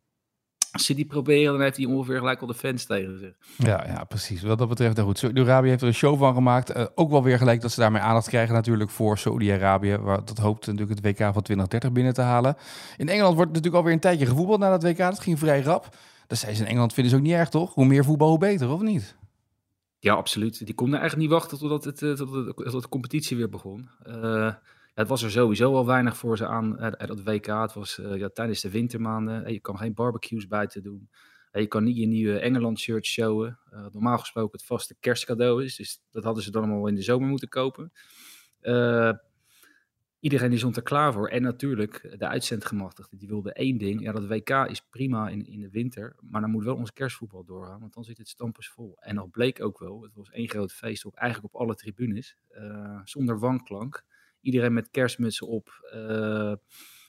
City 0.80 1.06
proberen, 1.06 1.52
dan 1.52 1.62
heeft 1.62 1.78
hij 1.78 1.86
ongeveer 1.86 2.18
gelijk 2.18 2.42
al 2.42 2.48
de 2.48 2.54
fans 2.54 2.86
tegen 2.86 3.20
zich. 3.20 3.34
Ja, 3.56 3.86
ja 3.88 4.04
precies. 4.04 4.42
Wat 4.42 4.58
dat 4.58 4.70
betreft, 4.70 4.96
nou 4.96 5.08
goed. 5.08 5.18
Saudi-Arabië 5.18 5.70
heeft 5.70 5.82
er 5.82 5.88
een 5.88 5.94
show 5.94 6.20
van 6.20 6.34
gemaakt. 6.34 6.76
Uh, 6.76 6.86
ook 6.96 7.10
wel 7.10 7.24
weer 7.24 7.38
gelijk 7.38 7.62
dat 7.62 7.72
ze 7.72 7.80
daarmee 7.80 8.02
aandacht 8.02 8.28
krijgen 8.28 8.54
natuurlijk 8.54 8.90
voor 8.90 9.18
Saudi-Arabië. 9.18 9.98
Waar 9.98 10.26
dat 10.26 10.38
hoopt 10.38 10.68
natuurlijk 10.68 11.02
het 11.02 11.06
WK 11.06 11.18
van 11.18 11.42
2030 11.42 11.92
binnen 11.92 12.14
te 12.14 12.22
halen. 12.22 12.56
In 12.98 13.10
Engeland 13.10 13.36
wordt 13.36 13.50
natuurlijk 13.50 13.76
alweer 13.78 13.94
een 13.94 14.00
tijdje 14.00 14.26
gevoetbald 14.26 14.60
na 14.60 14.70
dat 14.70 14.84
WK. 14.84 14.98
Dat 14.98 15.20
ging 15.20 15.40
vrij 15.40 15.62
rap. 15.62 15.96
Dat 16.28 16.38
zei 16.38 16.56
ze 16.56 16.62
in 16.62 16.68
Engeland 16.68 16.94
vinden 16.94 17.12
ze 17.12 17.18
ook 17.18 17.26
niet 17.26 17.34
erg, 17.34 17.50
toch? 17.50 17.74
Hoe 17.74 17.86
meer 17.86 18.04
voetbal, 18.04 18.30
hoe 18.30 18.38
beter, 18.38 18.70
of 18.70 18.82
niet? 18.82 19.16
Ja, 20.00 20.14
absoluut. 20.14 20.66
Die 20.66 20.76
konden 20.76 21.00
eigenlijk 21.00 21.30
niet 21.30 21.40
wachten 21.40 21.58
totdat, 21.58 21.84
het, 21.84 21.98
totdat 21.98 22.58
de, 22.58 22.80
de 22.82 22.90
competitie 22.90 23.38
weer 23.38 23.50
begon. 23.50 23.90
Uh, 24.08 24.54
het 24.98 25.08
was 25.08 25.24
er 25.24 25.32
sowieso 25.32 25.76
al 25.76 25.86
weinig 25.86 26.18
voor 26.18 26.38
ze 26.38 26.48
aan 26.48 26.78
uh, 26.80 26.92
dat 27.08 27.24
WK. 27.24 27.46
Het 27.46 27.74
was 27.74 27.98
uh, 27.98 28.16
ja, 28.16 28.30
tijdens 28.30 28.62
de 28.62 28.70
wintermaanden. 28.70 29.54
je 29.54 29.60
kan 29.60 29.78
geen 29.78 29.94
barbecues 29.94 30.48
buiten 30.48 30.84
doen. 30.84 31.10
je 31.52 31.68
kan 31.68 31.84
niet 31.84 31.98
je 31.98 32.06
nieuwe 32.06 32.40
Engeland-shirt 32.40 33.06
showen. 33.06 33.60
Uh, 33.74 33.86
normaal 33.92 34.18
gesproken 34.18 34.58
het 34.58 34.66
vaste 34.66 34.96
kerstcadeau 35.00 35.64
is. 35.64 35.76
Dus 35.76 36.02
dat 36.12 36.24
hadden 36.24 36.44
ze 36.44 36.52
dan 36.52 36.64
allemaal 36.64 36.88
in 36.88 36.96
de 36.96 37.02
zomer 37.02 37.28
moeten 37.28 37.50
kopen. 37.50 37.92
iedereen 40.20 40.50
die 40.50 40.60
stond 40.60 40.76
er 40.76 40.84
klaar 40.84 41.14
voor. 41.14 41.30
En 41.30 41.42
natuurlijk 41.42 42.16
de 42.18 42.28
uitzendgemachtigde. 42.28 43.18
Die 43.18 43.28
wilde 43.28 43.54
één 43.54 43.78
ding. 43.78 44.02
Ja, 44.02 44.12
dat 44.12 44.28
WK 44.28 44.50
is 44.50 44.82
prima 44.90 45.30
in, 45.30 45.46
in 45.46 45.60
de 45.60 45.70
winter. 45.70 46.16
Maar 46.22 46.42
dan 46.42 46.52
moet 46.52 46.64
wel 46.64 46.76
ons 46.76 46.94
kerstvoetbal 46.94 47.44
doorgaan. 47.44 47.80
Want 47.80 47.94
dan 47.94 48.04
zit 48.04 48.18
het 48.18 48.30
stampers 48.30 48.70
vol. 48.70 48.98
En 49.00 49.16
dat 49.16 49.32
bleek 49.32 49.64
ook 49.64 49.80
wel. 49.80 50.02
Het 50.02 50.16
was 50.16 50.30
één 50.30 50.50
groot 50.50 50.74
feest 50.74 51.06
op 51.06 51.16
eigenlijk 51.16 51.54
op 51.54 51.62
alle 51.62 51.76
tribunes. 51.76 52.38
zonder 53.04 53.40
wanklank 53.40 54.06
iedereen 54.48 54.74
met 54.74 54.90
kerstmutsen 54.92 55.48
op. 55.48 55.90
Uh, 55.94 56.54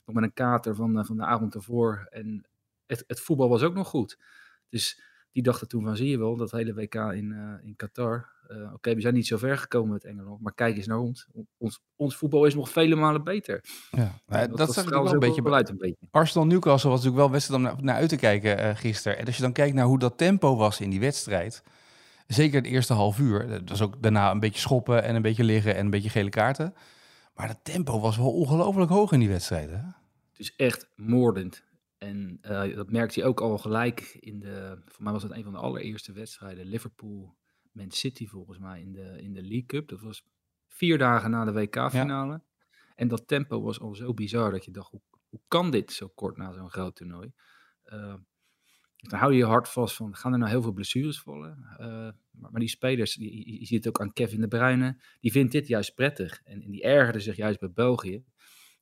nog 0.04 0.14
met 0.14 0.24
een 0.24 0.32
kater 0.32 0.74
van, 0.74 1.06
van 1.06 1.16
de 1.16 1.24
avond 1.24 1.54
ervoor. 1.54 2.06
En 2.10 2.48
het, 2.86 3.04
het 3.06 3.20
voetbal 3.20 3.48
was 3.48 3.62
ook 3.62 3.74
nog 3.74 3.88
goed. 3.88 4.18
Dus 4.68 5.02
die 5.32 5.42
dachten 5.42 5.68
toen 5.68 5.84
van, 5.84 5.96
zie 5.96 6.08
je 6.08 6.18
wel, 6.18 6.36
dat 6.36 6.50
hele 6.50 6.74
WK 6.74 6.94
in, 6.94 7.30
uh, 7.30 7.66
in 7.66 7.76
Qatar. 7.76 8.36
Uh, 8.48 8.62
Oké, 8.62 8.74
okay, 8.74 8.94
we 8.94 9.00
zijn 9.00 9.14
niet 9.14 9.26
zo 9.26 9.36
ver 9.36 9.58
gekomen 9.58 9.92
met 9.92 10.04
Engeland, 10.04 10.40
maar 10.40 10.54
kijk 10.54 10.76
eens 10.76 10.86
naar 10.86 10.98
ons. 10.98 11.28
Ons, 11.58 11.80
ons 11.96 12.16
voetbal 12.16 12.44
is 12.44 12.54
nog 12.54 12.70
vele 12.70 12.94
malen 12.94 13.24
beter. 13.24 13.64
Ja, 13.90 14.20
nou, 14.26 14.48
dat, 14.48 14.58
dat 14.58 14.72
zag 14.72 14.84
ik 14.84 14.90
wel 14.90 15.12
een 15.12 15.18
beetje 15.18 15.52
uit. 15.52 15.68
Een 15.68 15.76
beetje. 15.76 16.06
Arsenal-Newcastle 16.10 16.90
was 16.90 16.98
natuurlijk 16.98 17.24
wel 17.24 17.30
wedstrijd 17.30 17.60
om 17.60 17.66
naar, 17.66 17.82
naar 17.82 17.96
uit 17.96 18.08
te 18.08 18.16
kijken 18.16 18.58
uh, 18.58 18.76
gisteren. 18.76 19.18
En 19.18 19.26
als 19.26 19.36
je 19.36 19.42
dan 19.42 19.52
kijkt 19.52 19.74
naar 19.74 19.86
hoe 19.86 19.98
dat 19.98 20.18
tempo 20.18 20.56
was 20.56 20.80
in 20.80 20.90
die 20.90 21.00
wedstrijd... 21.00 21.62
Zeker 22.28 22.56
het 22.56 22.66
eerste 22.66 22.92
half 22.92 23.18
uur. 23.18 23.48
Dat 23.48 23.68
was 23.68 23.82
ook 23.82 24.02
daarna 24.02 24.30
een 24.30 24.40
beetje 24.40 24.60
schoppen 24.60 25.02
en 25.02 25.14
een 25.14 25.22
beetje 25.22 25.44
liggen 25.44 25.74
en 25.76 25.84
een 25.84 25.90
beetje 25.90 26.10
gele 26.10 26.28
kaarten. 26.30 26.74
Maar 27.38 27.48
het 27.48 27.64
tempo 27.64 28.00
was 28.00 28.16
wel 28.16 28.32
ongelooflijk 28.32 28.90
hoog 28.90 29.12
in 29.12 29.18
die 29.18 29.28
wedstrijden. 29.28 29.96
Het 30.30 30.38
is 30.38 30.56
echt 30.56 30.90
moordend. 30.96 31.64
En 31.98 32.38
uh, 32.42 32.74
dat 32.74 32.90
merkte 32.90 33.20
hij 33.20 33.28
ook 33.28 33.40
al 33.40 33.58
gelijk 33.58 34.00
in 34.20 34.40
de. 34.40 34.82
Voor 34.84 35.02
mij 35.04 35.12
was 35.12 35.22
het 35.22 35.32
een 35.32 35.42
van 35.42 35.52
de 35.52 35.58
allereerste 35.58 36.12
wedstrijden. 36.12 36.66
Liverpool, 36.66 37.36
Man 37.72 37.90
City 37.90 38.26
volgens 38.26 38.58
mij 38.58 38.80
in 38.80 38.92
de, 38.92 39.22
in 39.22 39.32
de 39.32 39.42
League 39.42 39.66
Cup. 39.66 39.88
Dat 39.88 40.00
was 40.00 40.24
vier 40.66 40.98
dagen 40.98 41.30
na 41.30 41.44
de 41.44 41.52
WK-finale. 41.52 42.32
Ja. 42.32 42.42
En 42.94 43.08
dat 43.08 43.28
tempo 43.28 43.62
was 43.62 43.80
al 43.80 43.94
zo 43.94 44.14
bizar 44.14 44.50
dat 44.50 44.64
je 44.64 44.70
dacht: 44.70 44.90
hoe, 44.90 45.02
hoe 45.28 45.40
kan 45.48 45.70
dit 45.70 45.92
zo 45.92 46.08
kort 46.08 46.36
na 46.36 46.52
zo'n 46.52 46.70
groot 46.70 46.96
toernooi? 46.96 47.32
Uh, 47.84 48.14
dan 48.96 49.18
hou 49.18 49.32
je 49.32 49.38
je 49.38 49.44
hart 49.44 49.68
vast 49.68 49.96
van, 49.96 50.16
gaan 50.16 50.32
er 50.32 50.38
nou 50.38 50.50
heel 50.50 50.62
veel 50.62 50.72
blessures 50.72 51.20
vallen? 51.20 51.76
Uh, 51.80 52.08
maar, 52.50 52.60
die 52.60 52.68
spelers, 52.68 53.14
die, 53.14 53.58
je 53.58 53.66
ziet 53.66 53.84
het 53.84 53.88
ook 53.88 54.00
aan 54.00 54.12
Kevin 54.12 54.40
de 54.40 54.48
Bruyne, 54.48 55.00
die 55.20 55.32
vindt 55.32 55.52
dit 55.52 55.66
juist 55.66 55.94
prettig. 55.94 56.40
En, 56.44 56.62
en 56.62 56.70
die 56.70 56.82
ergerde 56.82 57.20
zich 57.20 57.36
juist 57.36 57.60
bij 57.60 57.70
België. 57.70 58.24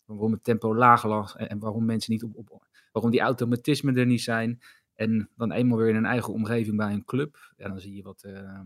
Waarom 0.05 0.33
het 0.33 0.45
tempo 0.45 0.77
laag 0.77 1.05
lag 1.05 1.35
en, 1.35 1.49
en 1.49 1.59
waarom 1.59 1.85
mensen 1.85 2.13
niet 2.13 2.23
op, 2.23 2.37
op, 2.37 2.67
waarom 2.93 3.11
die 3.11 3.21
automatismen 3.21 3.97
er 3.97 4.07
niet 4.07 4.23
zijn. 4.23 4.61
En 4.95 5.31
dan 5.37 5.53
eenmaal 5.53 5.79
weer 5.79 5.89
in 5.89 5.97
een 5.97 6.05
eigen 6.05 6.33
omgeving 6.33 6.77
bij 6.77 6.93
een 6.93 7.05
club, 7.05 7.53
ja, 7.57 7.69
dan 7.69 7.81
zie 7.81 7.95
je 7.95 8.03
wat, 8.03 8.25
uh, 8.27 8.61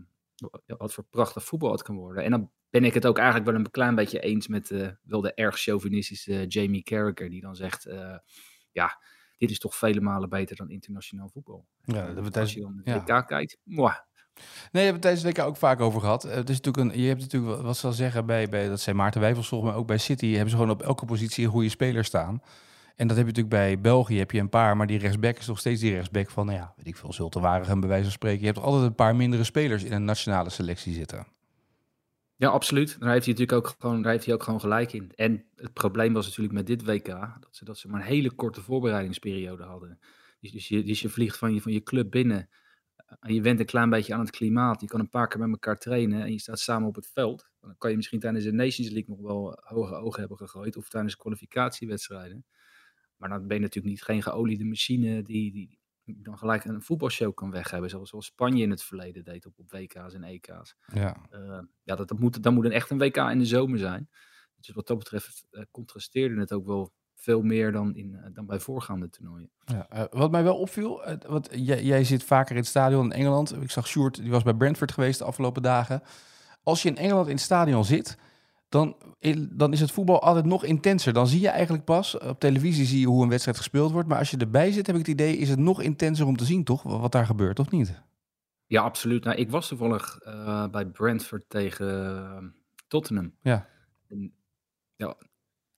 wat 0.65 0.93
voor 0.93 1.03
prachtig 1.09 1.43
voetbal 1.43 1.71
het 1.71 1.83
kan 1.83 1.95
worden. 1.95 2.23
En 2.23 2.31
dan 2.31 2.51
ben 2.69 2.83
ik 2.83 2.93
het 2.93 3.05
ook 3.05 3.17
eigenlijk 3.17 3.49
wel 3.49 3.59
een 3.59 3.71
klein 3.71 3.95
beetje 3.95 4.19
eens 4.19 4.47
met 4.47 4.69
uh, 4.69 4.87
wel 5.03 5.21
de 5.21 5.33
erg 5.33 5.57
chauvinistische 5.57 6.45
Jamie 6.47 6.83
Carragher, 6.83 7.29
die 7.29 7.41
dan 7.41 7.55
zegt, 7.55 7.87
ja 8.71 8.99
dit 9.41 9.49
is 9.49 9.59
toch 9.59 9.75
vele 9.75 10.01
malen 10.01 10.29
beter 10.29 10.55
dan 10.55 10.69
internationaal 10.69 11.29
voetbal. 11.29 11.67
Ja, 11.83 12.13
dat 12.13 12.37
als 12.37 12.53
je 12.53 12.61
dan 12.61 12.81
de 12.83 12.93
WK 12.93 13.07
ja. 13.07 13.21
kijkt, 13.21 13.57
mwah. 13.63 13.95
Nee, 14.33 14.43
we 14.71 14.79
hebben 14.79 14.93
het 14.93 15.01
tijdens 15.01 15.23
het 15.23 15.37
WK 15.37 15.45
ook 15.45 15.57
vaak 15.57 15.79
over 15.79 15.99
gehad. 16.01 16.23
Het 16.23 16.49
is 16.49 16.59
natuurlijk 16.61 16.93
een, 16.93 17.01
je 17.01 17.07
hebt 17.07 17.21
natuurlijk, 17.21 17.61
wat 17.61 17.77
ze 17.77 17.87
al 17.87 17.93
zeggen, 17.93 18.25
bij, 18.25 18.49
bij, 18.49 18.67
dat 18.69 18.79
zijn 18.79 18.95
Maarten 18.95 19.21
Wijfels 19.21 19.51
mij 19.51 19.73
ook 19.73 19.87
bij 19.87 19.97
City, 19.97 20.31
hebben 20.31 20.49
ze 20.49 20.55
gewoon 20.55 20.71
op 20.71 20.81
elke 20.81 21.05
positie 21.05 21.45
een 21.45 21.51
goede 21.51 21.69
speler 21.69 22.05
staan. 22.05 22.41
En 22.95 23.07
dat 23.07 23.17
heb 23.17 23.25
je 23.25 23.33
natuurlijk 23.33 23.49
bij 23.49 23.81
België, 23.81 24.17
heb 24.17 24.31
je 24.31 24.39
een 24.39 24.49
paar, 24.49 24.77
maar 24.77 24.87
die 24.87 24.99
rechtsback 24.99 25.37
is 25.37 25.47
nog 25.47 25.59
steeds 25.59 25.81
die 25.81 25.93
rechtsback 25.93 26.29
van, 26.29 26.45
nou 26.45 26.57
ja, 26.57 26.73
weet 26.77 26.87
ik 26.87 26.95
veel, 26.95 27.29
Waregem 27.29 27.79
bij 27.79 27.89
wijze 27.89 28.03
van 28.03 28.11
spreken. 28.11 28.39
Je 28.39 28.45
hebt 28.45 28.59
altijd 28.59 28.83
een 28.83 28.95
paar 28.95 29.15
mindere 29.15 29.43
spelers 29.43 29.83
in 29.83 29.91
een 29.91 30.05
nationale 30.05 30.49
selectie 30.49 30.93
zitten. 30.93 31.27
Ja, 32.35 32.49
absoluut. 32.49 32.99
Daar 32.99 33.11
heeft 33.11 33.25
hij 33.25 33.33
natuurlijk 33.33 33.67
ook 33.67 33.75
gewoon, 33.79 34.01
daar 34.01 34.11
heeft 34.11 34.25
hij 34.25 34.33
ook 34.33 34.43
gewoon 34.43 34.59
gelijk 34.59 34.93
in. 34.93 35.11
En 35.15 35.43
het 35.55 35.73
probleem 35.73 36.13
was 36.13 36.25
natuurlijk 36.25 36.53
met 36.53 36.67
dit 36.67 36.85
WK 36.85 37.05
dat 37.05 37.47
ze, 37.51 37.65
dat 37.65 37.77
ze 37.77 37.87
maar 37.87 38.01
een 38.01 38.07
hele 38.07 38.31
korte 38.31 38.61
voorbereidingsperiode 38.61 39.63
hadden. 39.63 39.99
Dus, 40.39 40.51
dus, 40.51 40.67
je, 40.67 40.83
dus 40.83 41.01
je 41.01 41.09
vliegt 41.09 41.37
van 41.37 41.53
je, 41.53 41.61
van 41.61 41.71
je 41.71 41.83
club 41.83 42.11
binnen 42.11 42.49
en 43.19 43.33
je 43.33 43.41
went 43.41 43.59
een 43.59 43.65
klein 43.65 43.89
beetje 43.89 44.13
aan 44.13 44.19
het 44.19 44.29
klimaat. 44.29 44.81
Je 44.81 44.87
kan 44.87 44.99
een 44.99 45.09
paar 45.09 45.27
keer 45.27 45.39
met 45.39 45.49
elkaar 45.49 45.77
trainen 45.77 46.21
en 46.21 46.31
je 46.31 46.39
staat 46.39 46.59
samen 46.59 46.87
op 46.87 46.95
het 46.95 47.07
veld. 47.07 47.49
Dan 47.59 47.77
kan 47.77 47.89
je 47.89 47.95
misschien 47.95 48.19
tijdens 48.19 48.43
de 48.43 48.51
Nations 48.51 48.89
League 48.89 49.15
nog 49.15 49.21
wel 49.21 49.59
hoge 49.63 49.95
ogen 49.95 50.19
hebben 50.19 50.37
gegooid 50.37 50.77
of 50.77 50.89
tijdens 50.89 51.15
kwalificatiewedstrijden. 51.15 52.45
Maar 53.15 53.29
dan 53.29 53.47
ben 53.47 53.55
je 53.55 53.61
natuurlijk 53.61 53.93
niet 53.93 54.03
geen 54.03 54.21
geoliede 54.23 54.65
machine 54.65 55.23
die, 55.23 55.51
die, 55.51 55.79
dan 56.03 56.37
gelijk 56.37 56.65
een 56.65 56.81
voetbalshow 56.81 57.33
kan 57.33 57.51
weg 57.51 57.71
hebben. 57.71 57.89
Zoals, 57.89 58.09
zoals 58.09 58.25
Spanje 58.25 58.63
in 58.63 58.69
het 58.69 58.83
verleden 58.83 59.23
deed 59.23 59.45
op, 59.45 59.59
op 59.59 59.71
WK's 59.71 60.13
en 60.13 60.23
EK's. 60.23 60.75
Ja, 60.93 61.27
uh, 61.31 61.59
ja 61.83 61.95
dat, 61.95 62.07
dat 62.07 62.19
moet, 62.19 62.43
dan 62.43 62.53
moet 62.53 62.65
een 62.65 62.71
echt 62.71 62.89
een 62.89 62.97
WK 62.97 63.17
in 63.17 63.39
de 63.39 63.45
zomer 63.45 63.79
zijn. 63.79 64.09
Dus 64.55 64.69
wat 64.75 64.87
dat 64.87 64.97
betreft 64.97 65.45
uh, 65.51 65.63
contrasteerde 65.71 66.39
het 66.39 66.53
ook 66.53 66.65
wel 66.65 66.93
veel 67.21 67.41
meer 67.41 67.71
dan, 67.71 67.95
in, 67.95 68.11
uh, 68.11 68.25
dan 68.33 68.45
bij 68.45 68.59
voorgaande 68.59 69.09
toernooien. 69.09 69.49
Ja, 69.65 70.07
wat 70.11 70.31
mij 70.31 70.43
wel 70.43 70.57
opviel, 70.57 71.01
wat, 71.27 71.49
jij, 71.51 71.83
jij, 71.83 72.03
zit 72.03 72.23
vaker 72.23 72.51
in 72.51 72.61
het 72.61 72.67
stadion 72.69 73.05
in 73.05 73.11
Engeland. 73.11 73.61
Ik 73.61 73.71
zag 73.71 73.87
Sjoerd, 73.87 74.15
die 74.21 74.31
was 74.31 74.43
bij 74.43 74.53
Brentford 74.53 74.91
geweest 74.91 75.19
de 75.19 75.25
afgelopen 75.25 75.61
dagen. 75.61 76.01
Als 76.63 76.81
je 76.81 76.89
in 76.89 76.97
Engeland 76.97 77.27
in 77.27 77.33
het 77.33 77.41
stadion 77.43 77.85
zit, 77.85 78.17
dan, 78.69 78.95
dan 79.49 79.73
is 79.73 79.79
het 79.79 79.91
voetbal 79.91 80.21
altijd 80.21 80.45
nog 80.45 80.63
intenser. 80.63 81.13
Dan 81.13 81.27
zie 81.27 81.41
je 81.41 81.49
eigenlijk 81.49 81.83
pas, 81.83 82.17
op 82.17 82.39
televisie 82.39 82.85
zie 82.85 82.99
je 82.99 83.07
hoe 83.07 83.23
een 83.23 83.29
wedstrijd 83.29 83.57
gespeeld 83.57 83.91
wordt. 83.91 84.07
Maar 84.07 84.17
als 84.17 84.31
je 84.31 84.37
erbij 84.37 84.71
zit, 84.71 84.87
heb 84.87 84.95
ik 84.95 85.01
het 85.01 85.11
idee, 85.11 85.37
is 85.37 85.49
het 85.49 85.59
nog 85.59 85.81
intenser 85.81 86.25
om 86.25 86.37
te 86.37 86.45
zien, 86.45 86.63
toch? 86.63 86.83
Wat 86.83 87.11
daar 87.11 87.25
gebeurt, 87.25 87.59
of 87.59 87.71
niet? 87.71 88.01
Ja, 88.65 88.81
absoluut. 88.81 89.23
Nou, 89.23 89.37
ik 89.37 89.49
was 89.49 89.67
toevallig 89.67 90.19
uh, 90.27 90.67
bij 90.67 90.85
Brentford 90.85 91.43
tegen 91.47 91.87
uh, 91.87 92.49
Tottenham. 92.87 93.33
Ja. 93.41 93.67
En, 94.07 94.33
ja. 94.95 95.15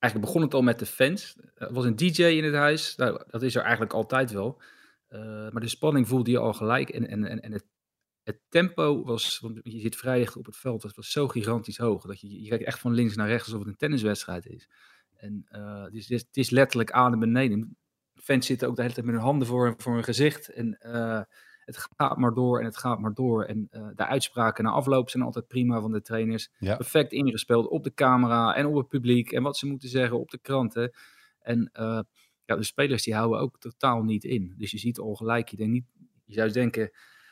Eigenlijk 0.04 0.26
begon 0.32 0.42
het 0.42 0.54
al 0.54 0.62
met 0.62 0.80
de 0.80 0.86
fans. 0.86 1.36
Er 1.56 1.74
was 1.74 1.86
een 1.86 1.96
DJ 1.96 2.24
in 2.24 2.44
het 2.44 2.54
huis. 2.54 2.96
Nou, 2.96 3.24
dat 3.28 3.42
is 3.42 3.56
er 3.56 3.62
eigenlijk 3.62 3.94
altijd 3.94 4.32
wel. 4.32 4.62
Uh, 5.10 5.20
maar 5.50 5.62
de 5.62 5.68
spanning 5.68 6.08
voelde 6.08 6.32
je 6.32 6.38
al 6.38 6.54
gelijk. 6.54 6.90
En, 6.90 7.08
en, 7.08 7.42
en 7.42 7.52
het 7.52 7.66
het 8.24 8.40
tempo 8.50 9.04
was, 9.04 9.40
want 9.40 9.60
je 9.64 9.80
zit 9.80 9.96
vrij 9.96 10.18
dicht 10.18 10.38
op 10.38 10.46
het 10.46 10.58
veld, 10.58 10.84
het 10.84 10.96
was 10.96 11.12
zo 11.12 11.28
gigantisch 11.28 11.78
hoog. 11.78 12.06
Dat 12.06 12.20
je, 12.20 12.42
je 12.42 12.50
kijkt 12.50 12.64
echt 12.64 12.80
van 12.80 12.94
links 12.94 13.16
naar 13.16 13.28
rechts 13.28 13.46
alsof 13.46 13.60
het 13.60 13.70
een 13.70 13.78
tenniswedstrijd 13.78 14.46
is. 14.46 14.70
En 15.16 15.46
uh, 15.52 15.84
het, 15.84 15.94
is, 15.94 16.10
het 16.10 16.38
is 16.38 16.50
letterlijk 16.50 16.92
aan 16.92 17.14
en 17.14 17.20
beneden. 17.20 17.78
Fans 18.16 18.46
zitten 18.46 18.68
ook 18.68 18.76
de 18.76 18.82
hele 18.82 18.94
tijd 18.94 19.06
met 19.06 19.16
hun 19.16 19.24
handen 19.24 19.48
voor, 19.48 19.74
voor 19.78 19.94
hun 19.94 20.04
gezicht. 20.04 20.50
En, 20.50 20.78
uh, 20.86 21.22
het 21.66 21.88
gaat 21.98 22.18
maar 22.18 22.34
door 22.34 22.60
en 22.60 22.66
het 22.66 22.78
gaat 22.78 23.00
maar 23.00 23.14
door. 23.14 23.44
En 23.44 23.68
de 23.96 24.06
uitspraken 24.06 24.64
na 24.64 24.70
afloop 24.70 25.10
zijn 25.10 25.24
altijd 25.24 25.48
prima 25.48 25.82
van 25.82 25.92
de 25.92 26.02
trainers. 26.02 26.50
Perfect 26.60 27.12
ingespeeld 27.12 27.68
op 27.68 27.84
de 27.84 27.94
camera 27.94 28.56
en 28.56 28.66
op 28.66 28.76
het 28.76 28.88
publiek. 28.88 29.32
En 29.32 29.44
wat 29.44 29.58
ze 29.58 29.68
moeten 29.68 29.90
zeggen 29.90 30.20
op 30.20 30.30
de 30.30 30.40
kranten. 30.40 30.94
En 31.40 31.70
ja, 32.46 32.56
de 32.56 32.64
spelers 32.64 33.04
die 33.04 33.16
houden 33.16 33.40
ook 33.40 33.60
totaal 33.60 34.04
niet 34.04 34.24
in. 34.24 34.54
Dus 34.58 34.72
je 34.72 34.78
ziet 34.78 35.00
al 35.00 35.16
gelijk, 35.16 35.50
je, 35.50 35.58
denkt 35.58 35.74
niet, 35.74 35.86
je 36.26 36.34
zou 36.34 36.52
denken, 36.52 36.92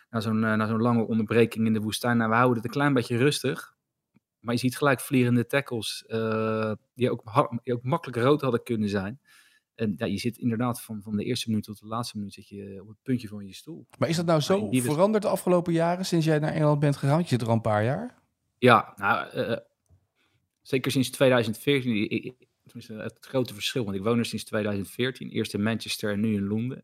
na 0.09 0.19
zo'n 0.19 0.39
na 0.39 0.67
zo'n 0.67 0.81
lange 0.81 1.07
onderbreking 1.07 1.65
in 1.65 1.73
de 1.73 1.79
woestijn, 1.79 2.17
nou, 2.17 2.29
we 2.29 2.35
houden 2.35 2.57
het 2.57 2.65
een 2.65 2.71
klein 2.71 2.93
beetje 2.93 3.17
rustig. 3.17 3.75
Maar 4.39 4.53
je 4.53 4.59
ziet 4.59 4.77
gelijk 4.77 4.99
vliegende 4.99 5.45
tackles, 5.45 6.03
uh, 6.07 6.73
die, 6.93 7.11
ook, 7.11 7.49
die 7.63 7.73
ook 7.73 7.83
makkelijk 7.83 8.17
rood 8.17 8.41
hadden 8.41 8.63
kunnen 8.63 8.89
zijn. 8.89 9.19
En 9.75 9.93
ja, 9.97 10.05
je 10.05 10.17
zit 10.17 10.37
inderdaad 10.37 10.81
van, 10.81 11.01
van 11.01 11.15
de 11.15 11.23
eerste 11.23 11.49
minuut 11.49 11.63
tot 11.63 11.79
de 11.79 11.87
laatste 11.87 12.17
minuut 12.17 12.33
zit 12.33 12.47
je 12.47 12.79
op 12.81 12.87
het 12.87 12.97
puntje 13.03 13.27
van 13.27 13.45
je 13.45 13.53
stoel. 13.53 13.87
Maar 13.97 14.09
is 14.09 14.15
dat 14.15 14.25
nou 14.25 14.39
zo 14.39 14.67
veranderd 14.71 15.23
de 15.23 15.29
afgelopen 15.29 15.73
jaren 15.73 16.05
sinds 16.05 16.25
jij 16.25 16.39
naar 16.39 16.53
Engeland 16.53 16.79
bent 16.79 16.97
gegaan? 16.97 17.19
Je 17.19 17.27
zit 17.27 17.41
er 17.41 17.47
al 17.47 17.53
een 17.53 17.61
paar 17.61 17.83
jaar. 17.83 18.21
Ja, 18.57 18.93
nou, 18.95 19.37
uh, 19.37 19.57
zeker 20.61 20.91
sinds 20.91 21.09
2014. 21.09 22.35
Tenminste, 22.63 22.93
het 22.93 23.17
grote 23.19 23.53
verschil. 23.53 23.83
Want 23.83 23.95
ik 23.95 24.03
woon 24.03 24.17
er 24.17 24.25
sinds 24.25 24.43
2014. 24.43 25.29
Eerst 25.29 25.53
in 25.53 25.63
Manchester 25.63 26.11
en 26.11 26.19
nu 26.19 26.33
in 26.33 26.47
Londen. 26.47 26.83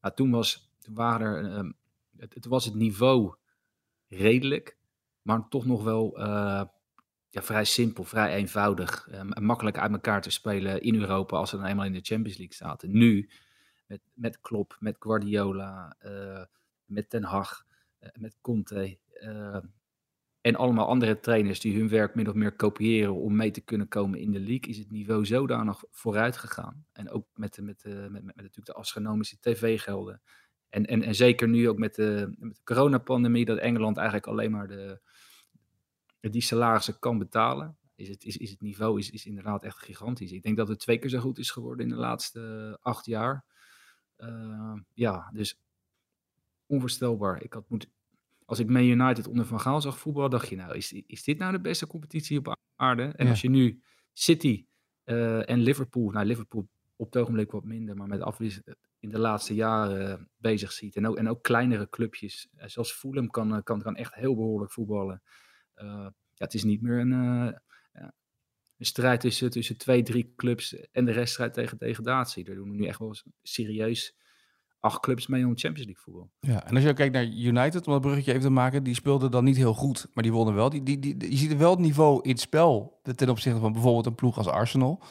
Nou, 0.00 0.14
toen, 0.14 0.30
was, 0.30 0.72
toen 0.78 0.94
waren 0.94 1.26
er, 1.26 1.58
um, 1.58 1.74
het, 2.16 2.34
het, 2.34 2.46
was 2.46 2.64
het 2.64 2.74
niveau 2.74 3.34
redelijk. 4.08 4.76
Maar 5.22 5.48
toch 5.48 5.66
nog 5.66 5.82
wel 5.82 6.18
ja, 7.32 7.42
vrij 7.42 7.64
simpel, 7.64 8.04
vrij 8.04 8.34
eenvoudig. 8.34 9.08
Um, 9.12 9.44
makkelijk 9.44 9.78
uit 9.78 9.92
elkaar 9.92 10.22
te 10.22 10.30
spelen 10.30 10.82
in 10.82 11.00
Europa 11.00 11.36
als 11.36 11.50
ze 11.50 11.56
dan 11.56 11.66
eenmaal 11.66 11.84
in 11.84 11.92
de 11.92 12.00
Champions 12.02 12.38
League 12.38 12.56
zaten. 12.56 12.90
Nu, 12.90 13.30
met, 13.86 14.00
met 14.12 14.40
Klopp, 14.40 14.76
met 14.80 14.96
Guardiola, 14.98 15.96
uh, 16.06 16.44
met 16.84 17.10
Ten 17.10 17.24
Hag, 17.24 17.64
uh, 18.00 18.08
met 18.18 18.36
Conte 18.40 18.98
uh, 19.14 19.56
en 20.40 20.56
allemaal 20.56 20.86
andere 20.86 21.20
trainers 21.20 21.60
die 21.60 21.78
hun 21.78 21.88
werk 21.88 22.14
min 22.14 22.28
of 22.28 22.34
meer 22.34 22.56
kopiëren 22.56 23.14
om 23.14 23.36
mee 23.36 23.50
te 23.50 23.60
kunnen 23.60 23.88
komen 23.88 24.18
in 24.18 24.30
de 24.30 24.40
league, 24.40 24.70
is 24.70 24.78
het 24.78 24.90
niveau 24.90 25.26
zodanig 25.26 25.84
vooruit 25.90 26.36
gegaan. 26.36 26.86
En 26.92 27.10
ook 27.10 27.26
met, 27.34 27.58
met, 27.60 27.84
met, 27.84 28.10
met, 28.10 28.24
met 28.24 28.36
natuurlijk 28.36 28.66
de 28.66 28.74
astronomische 28.74 29.36
tv-gelden. 29.40 30.22
En, 30.68 30.86
en, 30.86 31.02
en 31.02 31.14
zeker 31.14 31.48
nu 31.48 31.68
ook 31.68 31.78
met 31.78 31.94
de, 31.94 32.34
met 32.38 32.54
de 32.54 32.62
coronapandemie, 32.64 33.44
dat 33.44 33.58
Engeland 33.58 33.96
eigenlijk 33.96 34.26
alleen 34.26 34.50
maar 34.50 34.66
de, 34.66 35.00
die 36.30 36.42
salarissen 36.42 36.98
kan 36.98 37.18
betalen, 37.18 37.76
is 37.94 38.08
het, 38.08 38.24
is, 38.24 38.36
is 38.36 38.50
het 38.50 38.60
niveau 38.60 38.98
is, 38.98 39.10
is 39.10 39.26
inderdaad 39.26 39.62
echt 39.62 39.78
gigantisch. 39.78 40.32
Ik 40.32 40.42
denk 40.42 40.56
dat 40.56 40.68
het 40.68 40.78
twee 40.78 40.98
keer 40.98 41.10
zo 41.10 41.20
goed 41.20 41.38
is 41.38 41.50
geworden 41.50 41.84
in 41.84 41.92
de 41.92 42.00
laatste 42.00 42.78
acht 42.80 43.06
jaar. 43.06 43.44
Uh, 44.18 44.74
ja, 44.94 45.30
dus 45.32 45.60
onvoorstelbaar. 46.66 47.42
Ik 47.42 47.52
had 47.52 47.68
moet, 47.68 47.90
als 48.44 48.58
ik 48.58 48.68
Man 48.68 48.82
United 48.82 49.26
onder 49.26 49.46
Van 49.46 49.60
Gaal 49.60 49.80
zag 49.80 49.98
voetballen, 49.98 50.30
dacht 50.30 50.48
je 50.48 50.56
nou, 50.56 50.76
is, 50.76 50.92
is 50.92 51.24
dit 51.24 51.38
nou 51.38 51.52
de 51.52 51.60
beste 51.60 51.86
competitie 51.86 52.38
op 52.38 52.56
aarde? 52.76 53.02
En 53.02 53.28
als 53.28 53.40
je 53.40 53.50
nu 53.50 53.82
City 54.12 54.66
uh, 55.04 55.50
en 55.50 55.60
Liverpool, 55.60 56.10
nou 56.10 56.26
Liverpool 56.26 56.68
op 56.96 57.06
het 57.06 57.22
ogenblik 57.22 57.50
wat 57.50 57.64
minder, 57.64 57.96
maar 57.96 58.08
met 58.08 58.20
afwisseling 58.20 58.76
in 58.98 59.10
de 59.10 59.18
laatste 59.18 59.54
jaren 59.54 60.30
bezig 60.36 60.72
ziet. 60.72 60.96
En 60.96 61.06
ook, 61.06 61.16
en 61.16 61.28
ook 61.28 61.42
kleinere 61.42 61.88
clubjes, 61.88 62.48
zoals 62.56 62.92
Fulham 62.92 63.30
kan, 63.30 63.62
kan, 63.62 63.82
kan 63.82 63.96
echt 63.96 64.14
heel 64.14 64.34
behoorlijk 64.34 64.72
voetballen. 64.72 65.22
Uh, 65.76 65.84
ja, 65.84 66.12
het 66.34 66.54
is 66.54 66.64
niet 66.64 66.82
meer 66.82 66.98
een, 66.98 67.12
uh, 67.12 67.52
ja, 67.92 68.14
een 68.76 68.86
strijd 68.86 69.20
tussen, 69.20 69.50
tussen 69.50 69.76
twee, 69.76 70.02
drie 70.02 70.32
clubs 70.36 70.76
en 70.92 71.04
de 71.04 71.12
rest 71.12 71.32
strijd 71.32 71.54
tegen 71.54 71.78
degradatie. 71.78 72.44
Daar 72.44 72.54
doen 72.54 72.70
we 72.70 72.76
nu 72.76 72.86
echt 72.86 72.98
wel 72.98 73.14
serieus 73.42 74.14
acht 74.82 75.00
clubs 75.00 75.26
mee 75.26 75.46
om 75.46 75.58
Champions 75.58 75.86
League 75.86 76.02
voetbal. 76.02 76.30
Ja, 76.40 76.66
en 76.66 76.74
als 76.74 76.84
je 76.84 76.92
kijkt 76.92 77.14
naar 77.14 77.24
United, 77.24 77.86
om 77.86 77.92
dat 77.92 78.02
bruggetje 78.02 78.30
even 78.30 78.44
te 78.44 78.50
maken, 78.50 78.82
die 78.82 78.94
speelden 78.94 79.30
dan 79.30 79.44
niet 79.44 79.56
heel 79.56 79.74
goed, 79.74 80.06
maar 80.12 80.22
die 80.22 80.32
wonnen 80.32 80.54
wel. 80.54 80.70
Die, 80.70 80.82
die, 80.82 80.98
die, 80.98 81.30
je 81.30 81.36
ziet 81.36 81.56
wel 81.56 81.70
het 81.70 81.78
niveau 81.78 82.22
in 82.22 82.30
het 82.30 82.40
spel 82.40 83.00
ten 83.16 83.28
opzichte 83.28 83.60
van 83.60 83.72
bijvoorbeeld 83.72 84.06
een 84.06 84.14
ploeg 84.14 84.38
als 84.38 84.48
Arsenal 84.48 85.02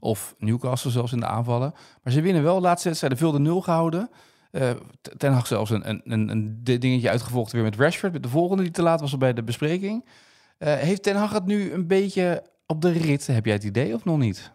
of 0.00 0.34
Newcastle 0.38 0.90
zelfs 0.90 1.12
in 1.12 1.20
de 1.20 1.26
aanvallen. 1.26 1.74
Maar 2.02 2.12
ze 2.12 2.20
winnen 2.20 2.42
wel, 2.42 2.60
laatste 2.60 2.88
wedstrijden 2.88 3.18
veel 3.18 3.32
de 3.32 3.38
nul 3.38 3.60
gehouden. 3.60 4.10
Uh, 4.56 4.70
ten 5.16 5.32
Hag 5.32 5.46
zelfs 5.46 5.70
een, 5.70 5.88
een, 5.88 6.02
een, 6.04 6.28
een 6.28 6.64
dingetje 6.64 7.10
uitgevolgd 7.10 7.52
weer 7.52 7.62
met 7.62 7.76
Rashford. 7.76 8.12
Met 8.12 8.22
de 8.22 8.28
volgende 8.28 8.62
die 8.62 8.72
te 8.72 8.82
laat 8.82 9.00
was 9.00 9.18
bij 9.18 9.32
de 9.32 9.42
bespreking. 9.42 10.04
Uh, 10.04 10.74
heeft 10.74 11.02
Ten 11.02 11.16
Hag 11.16 11.32
het 11.32 11.46
nu 11.46 11.72
een 11.72 11.86
beetje 11.86 12.50
op 12.66 12.80
de 12.80 12.90
rit? 12.90 13.26
Heb 13.26 13.44
jij 13.44 13.54
het 13.54 13.64
idee 13.64 13.94
of 13.94 14.04
nog 14.04 14.18
niet? 14.18 14.52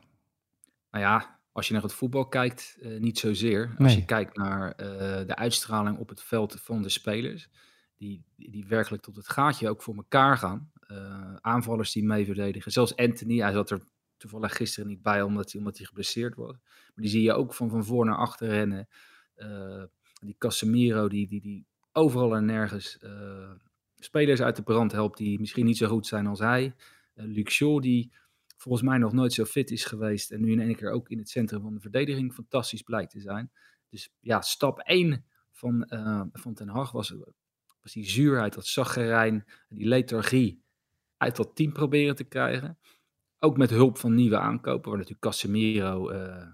Nou 0.91 1.03
ja, 1.03 1.39
als 1.51 1.67
je 1.67 1.74
naar 1.74 1.81
het 1.81 1.93
voetbal 1.93 2.27
kijkt, 2.27 2.77
uh, 2.79 3.00
niet 3.00 3.20
zozeer. 3.20 3.75
Als 3.77 3.93
je 3.93 4.05
kijkt 4.05 4.38
naar 4.38 4.75
de 5.25 5.36
uitstraling 5.36 5.98
op 5.98 6.10
het 6.10 6.22
veld 6.22 6.62
van 6.62 6.81
de 6.81 6.89
spelers. 6.89 7.50
Die, 7.98 8.24
die 8.36 8.65
werkelijk 8.67 9.03
tot 9.03 9.15
het 9.15 9.29
gaatje 9.29 9.70
ook 9.70 9.81
voor 9.81 9.96
elkaar 9.96 10.38
gaan. 10.38 10.72
aanvallers 11.41 11.91
die 11.91 12.03
mee 12.03 12.25
verdedigen. 12.25 12.72
Zelfs 12.72 12.96
Anthony, 12.96 13.38
hij 13.38 13.51
zat 13.51 13.70
er 13.70 13.81
toevallig 14.17 14.55
gisteren 14.55 14.89
niet 14.89 15.01
bij 15.01 15.22
omdat 15.22 15.51
hij, 15.51 15.60
omdat 15.60 15.77
hij 15.77 15.86
geblesseerd 15.86 16.36
was. 16.36 16.55
Maar 16.63 17.03
die 17.03 17.10
zie 17.10 17.22
je 17.22 17.34
ook 17.34 17.53
van, 17.53 17.70
van 17.70 17.86
voor 17.86 18.05
naar 18.05 18.17
achter 18.17 18.48
rennen. 18.48 18.88
Uh, 19.41 19.83
die 20.21 20.36
Casemiro, 20.38 21.07
die, 21.07 21.27
die, 21.27 21.41
die 21.41 21.65
overal 21.91 22.36
en 22.36 22.45
nergens 22.45 22.98
uh, 23.03 23.51
spelers 24.00 24.41
uit 24.41 24.55
de 24.55 24.63
brand 24.63 24.91
helpt 24.91 25.17
die 25.17 25.39
misschien 25.39 25.65
niet 25.65 25.77
zo 25.77 25.88
goed 25.88 26.07
zijn 26.07 26.27
als 26.27 26.39
hij. 26.39 26.75
Uh, 27.15 27.25
Luke 27.25 27.51
Shaw, 27.51 27.81
die 27.81 28.12
volgens 28.57 28.83
mij 28.83 28.98
nog 28.98 29.13
nooit 29.13 29.33
zo 29.33 29.45
fit 29.45 29.71
is 29.71 29.86
geweest 29.86 30.31
en 30.31 30.41
nu 30.41 30.51
in 30.51 30.60
één 30.60 30.75
keer 30.75 30.91
ook 30.91 31.10
in 31.10 31.17
het 31.17 31.29
centrum 31.29 31.62
van 31.62 31.74
de 31.74 31.79
verdediging 31.79 32.33
fantastisch 32.33 32.81
blijkt 32.81 33.12
te 33.12 33.19
zijn. 33.19 33.51
Dus 33.89 34.13
ja, 34.19 34.41
stap 34.41 34.79
1 34.79 35.25
van, 35.51 35.86
van 36.33 36.53
Ten 36.53 36.67
Hag 36.67 36.91
was, 36.91 37.15
was 37.81 37.93
die 37.93 38.10
zuurheid, 38.10 38.53
dat 38.53 38.65
zaggerijn, 38.65 39.45
die 39.69 39.88
lethargie 39.88 40.63
uit 41.17 41.36
dat 41.36 41.55
team 41.55 41.71
proberen 41.71 42.15
te 42.15 42.24
krijgen. 42.24 42.77
Ook 43.39 43.57
met 43.57 43.69
hulp 43.69 43.98
van 43.98 44.15
nieuwe 44.15 44.39
aankopen, 44.39 44.89
waar 44.89 45.00
natuurlijk 45.00 45.25
Casemiro 45.25 46.12
uh, 46.12 46.48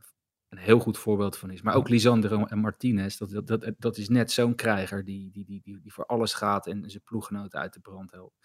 een 0.50 0.58
heel 0.58 0.80
goed 0.80 0.98
voorbeeld 0.98 1.38
van 1.38 1.52
is. 1.52 1.62
Maar 1.62 1.76
ook 1.76 1.90
Lisandro 1.90 2.46
en 2.46 2.60
Martinez, 2.60 3.18
dat, 3.18 3.48
dat, 3.48 3.72
dat, 3.78 3.98
is 3.98 4.10
net 4.10 4.32
zo'n 4.32 4.56
krijger 4.56 5.04
die, 5.04 5.32
die, 5.32 5.46
die, 5.46 5.62
die, 5.64 5.82
die 5.82 5.94
voor 5.94 6.06
alles 6.06 6.34
gaat 6.34 6.68
en 6.68 6.90
zijn 6.90 7.04
ploeggenoten 7.04 7.60
uit 7.60 7.74
de 7.74 7.80
brand 7.80 8.12
helpt. 8.12 8.36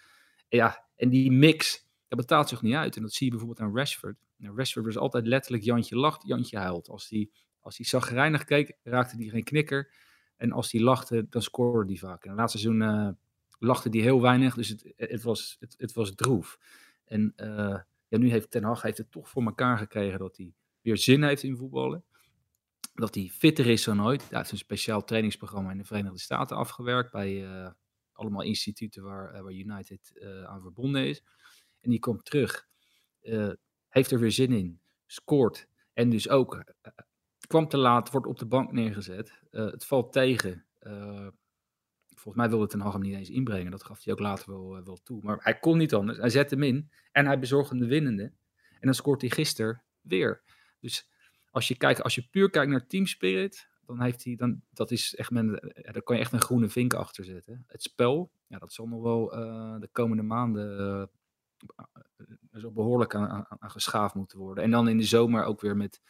En 0.49 0.57
ja, 0.57 0.85
en 0.95 1.09
die 1.09 1.31
mix, 1.31 1.87
dat 2.07 2.19
betaalt 2.19 2.49
zich 2.49 2.61
niet 2.61 2.75
uit. 2.75 2.95
En 2.95 3.01
dat 3.01 3.13
zie 3.13 3.25
je 3.25 3.31
bijvoorbeeld 3.31 3.67
aan 3.67 3.77
Rashford. 3.77 4.17
Nou, 4.35 4.57
Rashford 4.57 4.85
was 4.85 4.97
altijd 4.97 5.27
letterlijk 5.27 5.63
Jantje 5.63 5.95
lacht, 5.95 6.27
Jantje 6.27 6.57
huilt. 6.57 6.89
Als 6.89 7.09
hij 7.09 7.29
als 7.63 7.77
die 7.77 7.85
zagrijnig 7.85 8.43
keek, 8.43 8.77
raakte 8.83 9.15
hij 9.15 9.27
geen 9.27 9.43
knikker. 9.43 9.93
En 10.37 10.51
als 10.51 10.71
hij 10.71 10.81
lachte, 10.81 11.25
dan 11.29 11.41
scoorde 11.41 11.89
hij 11.89 11.97
vaak. 11.97 12.23
En 12.23 12.29
het 12.29 12.39
laatste 12.39 12.57
seizoen 12.57 12.81
uh, 12.81 13.09
lachte 13.59 13.89
hij 13.89 13.99
heel 13.99 14.21
weinig, 14.21 14.55
dus 14.55 14.67
het, 14.67 14.93
het, 14.95 15.23
was, 15.23 15.57
het, 15.59 15.75
het 15.77 15.93
was 15.93 16.15
droef. 16.15 16.59
En 17.05 17.33
uh, 17.35 17.79
ja, 18.07 18.17
nu 18.17 18.29
heeft 18.29 18.51
Ten 18.51 18.63
Hag 18.63 18.81
heeft 18.81 18.97
het 18.97 19.11
toch 19.11 19.29
voor 19.29 19.43
elkaar 19.43 19.77
gekregen 19.77 20.19
dat 20.19 20.37
hij 20.37 20.53
weer 20.83 20.97
zin 20.97 21.23
heeft 21.23 21.43
in 21.43 21.57
voetballen. 21.57 22.03
Dat 22.93 23.15
hij 23.15 23.29
fitter 23.31 23.67
is 23.67 23.83
dan 23.83 24.03
ooit. 24.03 24.29
Hij 24.29 24.37
heeft 24.37 24.51
een 24.51 24.57
speciaal 24.57 25.03
trainingsprogramma 25.03 25.71
in 25.71 25.77
de 25.77 25.83
Verenigde 25.85 26.19
Staten 26.19 26.57
afgewerkt. 26.57 27.11
Bij 27.11 27.33
uh, 27.33 27.69
allemaal 28.11 28.41
instituten 28.41 29.03
waar, 29.03 29.35
uh, 29.35 29.41
waar 29.41 29.51
United 29.51 30.11
uh, 30.15 30.43
aan 30.43 30.61
verbonden 30.61 31.07
is. 31.07 31.23
En 31.79 31.89
die 31.89 31.99
komt 31.99 32.25
terug. 32.25 32.67
heeft 33.87 34.11
er 34.11 34.19
weer 34.19 34.31
zin 34.31 34.51
in. 34.51 34.79
Scoort. 35.05 35.67
En 35.93 36.09
dus 36.09 36.29
ook 36.29 36.63
kwam 37.47 37.67
te 37.67 37.77
laat, 37.77 38.11
wordt 38.11 38.27
op 38.27 38.39
de 38.39 38.45
bank 38.45 38.71
neergezet. 38.71 39.39
het 39.51 39.85
valt 39.85 40.11
tegen. 40.11 40.65
volgens 42.07 42.35
mij 42.35 42.49
wilde 42.49 42.67
Ten 42.67 42.79
Hag 42.79 42.93
hem 42.93 43.01
niet 43.01 43.15
eens 43.15 43.29
inbrengen. 43.29 43.71
Dat 43.71 43.83
gaf 43.83 44.03
hij 44.03 44.13
ook 44.13 44.19
later 44.19 44.51
wel, 44.51 44.83
wel 44.83 44.99
toe. 45.03 45.19
Maar 45.23 45.37
hij 45.39 45.59
kon 45.59 45.77
niet 45.77 45.93
anders. 45.93 46.17
Hij 46.17 46.29
zet 46.29 46.49
hem 46.49 46.63
in. 46.63 46.91
En 47.11 47.25
hij 47.25 47.39
bezorgde 47.39 47.77
de 47.77 47.85
winnende. 47.85 48.23
En 48.79 48.89
dan 48.89 48.93
scoort 48.93 49.21
hij 49.21 49.29
gisteren 49.29 49.83
weer. 50.01 50.41
Dus 50.83 51.07
als 51.51 51.67
je, 51.67 51.75
kijkt, 51.75 52.03
als 52.03 52.15
je 52.15 52.27
puur 52.31 52.49
kijkt 52.49 52.71
naar 52.71 52.87
team 52.87 53.05
spirit, 53.05 53.67
dan 53.85 54.01
heeft 54.01 54.23
hij, 54.23 54.35
dan, 54.35 54.61
dat 54.73 54.91
is 54.91 55.15
echt, 55.15 55.31
men, 55.31 55.73
daar 55.91 56.01
kan 56.03 56.15
je 56.15 56.21
echt 56.21 56.31
een 56.31 56.41
groene 56.41 56.69
vink 56.69 56.93
achter 56.93 57.25
zetten. 57.25 57.63
Het 57.67 57.81
spel, 57.81 58.31
ja, 58.47 58.57
dat 58.57 58.73
zal 58.73 58.87
nog 58.87 59.01
wel 59.01 59.37
uh, 59.37 59.79
de 59.79 59.89
komende 59.91 60.23
maanden 60.23 61.09
uh, 62.53 62.59
zo 62.61 62.71
behoorlijk 62.71 63.15
aan, 63.15 63.27
aan, 63.29 63.45
aan, 63.59 63.71
geschaafd 63.71 64.15
moeten 64.15 64.37
worden. 64.37 64.63
En 64.63 64.71
dan 64.71 64.87
in 64.87 64.97
de 64.97 65.03
zomer 65.03 65.43
ook 65.43 65.61
weer 65.61 65.77
met, 65.77 66.01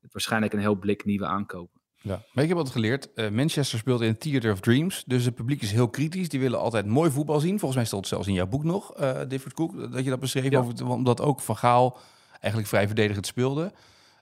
met 0.00 0.12
waarschijnlijk 0.12 0.52
een 0.52 0.58
heel 0.58 0.74
blik 0.78 1.04
nieuwe 1.04 1.26
aankopen. 1.26 1.80
Ja, 2.00 2.22
maar 2.32 2.42
ik 2.44 2.48
heb 2.48 2.58
wat 2.58 2.70
geleerd. 2.70 3.08
Uh, 3.14 3.30
Manchester 3.30 3.78
speelt 3.78 4.00
in 4.00 4.18
Theater 4.18 4.52
of 4.52 4.60
Dreams. 4.60 5.04
Dus 5.04 5.24
het 5.24 5.34
publiek 5.34 5.62
is 5.62 5.72
heel 5.72 5.88
kritisch. 5.88 6.28
Die 6.28 6.40
willen 6.40 6.58
altijd 6.58 6.86
mooi 6.86 7.10
voetbal 7.10 7.40
zien. 7.40 7.58
Volgens 7.58 7.74
mij 7.74 7.84
stond 7.84 8.00
het 8.00 8.12
zelfs 8.12 8.28
in 8.28 8.34
jouw 8.34 8.46
boek 8.46 8.64
nog, 8.64 9.00
uh, 9.00 9.00
David 9.00 9.52
Cook, 9.52 9.92
dat 9.92 10.04
je 10.04 10.10
dat 10.10 10.20
beschreef. 10.20 10.50
Ja. 10.50 10.58
Over, 10.58 10.86
omdat 10.86 11.20
ook 11.20 11.40
Van 11.40 11.56
Gaal 11.56 11.98
eigenlijk 12.40 12.66
vrij 12.66 12.86
verdedigend 12.86 13.26
speelde. 13.26 13.72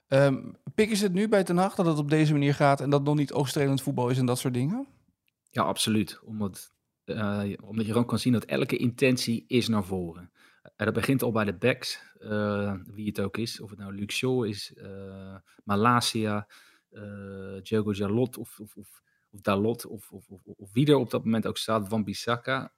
Um, 0.07 0.55
pikken 0.75 0.97
ze 0.97 1.03
het 1.03 1.13
nu 1.13 1.27
bij 1.27 1.43
Ten 1.43 1.57
Hag 1.57 1.75
dat 1.75 1.85
het 1.85 1.97
op 1.97 2.09
deze 2.09 2.31
manier 2.31 2.53
gaat 2.53 2.81
en 2.81 2.89
dat 2.89 3.03
nog 3.03 3.15
niet 3.15 3.33
oogstrelend 3.33 3.81
voetbal 3.81 4.09
is 4.09 4.17
en 4.17 4.25
dat 4.25 4.39
soort 4.39 4.53
dingen? 4.53 4.87
Ja, 5.49 5.63
absoluut. 5.63 6.19
Omdat, 6.23 6.73
uh, 7.05 7.43
omdat 7.61 7.85
je 7.85 7.91
gewoon 7.91 8.05
kan 8.05 8.19
zien 8.19 8.33
dat 8.33 8.45
elke 8.45 8.77
intentie 8.77 9.45
is 9.47 9.67
naar 9.67 9.83
voren. 9.83 10.31
En 10.75 10.85
dat 10.85 10.93
begint 10.93 11.23
al 11.23 11.31
bij 11.31 11.45
de 11.45 11.53
backs, 11.53 12.01
uh, 12.19 12.73
wie 12.85 13.07
het 13.07 13.19
ook 13.19 13.37
is. 13.37 13.61
Of 13.61 13.69
het 13.69 13.79
nou 13.79 14.05
Shaw 14.07 14.45
is, 14.45 14.73
uh, 14.75 15.35
Malasia, 15.63 16.47
Diogo 17.61 17.91
Jalot 17.91 18.37
of, 18.37 18.59
of, 18.59 18.75
of, 18.75 19.01
of 19.29 19.41
Dalot 19.41 19.85
of, 19.85 20.11
of, 20.11 20.29
of 20.43 20.73
wie 20.73 20.87
er 20.87 20.95
op 20.95 21.09
dat 21.09 21.23
moment 21.23 21.47
ook 21.47 21.57
staat, 21.57 21.87
Van 21.87 22.03
Bissaka. 22.03 22.73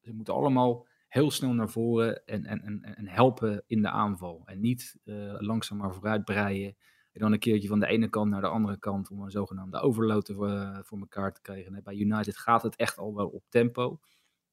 Ze 0.00 0.12
moeten 0.12 0.34
allemaal 0.34 0.86
heel 1.14 1.30
snel 1.30 1.52
naar 1.52 1.68
voren 1.68 2.26
en, 2.26 2.44
en, 2.44 2.60
en, 2.62 2.82
en 2.82 3.08
helpen 3.08 3.64
in 3.66 3.82
de 3.82 3.90
aanval. 3.90 4.42
En 4.44 4.60
niet 4.60 4.96
uh, 5.04 5.34
langzaam 5.38 5.78
maar 5.78 5.94
vooruit 5.94 6.24
breien. 6.24 6.76
En 7.12 7.20
dan 7.20 7.32
een 7.32 7.38
keertje 7.38 7.68
van 7.68 7.80
de 7.80 7.86
ene 7.86 8.08
kant 8.08 8.30
naar 8.30 8.40
de 8.40 8.48
andere 8.48 8.78
kant 8.78 9.10
om 9.10 9.20
een 9.20 9.30
zogenaamde 9.30 9.80
overload 9.80 10.28
uh, 10.28 10.78
voor 10.82 10.98
elkaar 10.98 11.32
te 11.32 11.40
krijgen. 11.40 11.80
bij 11.84 11.94
United 11.94 12.36
gaat 12.36 12.62
het 12.62 12.76
echt 12.76 12.98
al 12.98 13.14
wel 13.14 13.28
op 13.28 13.44
tempo. 13.48 14.00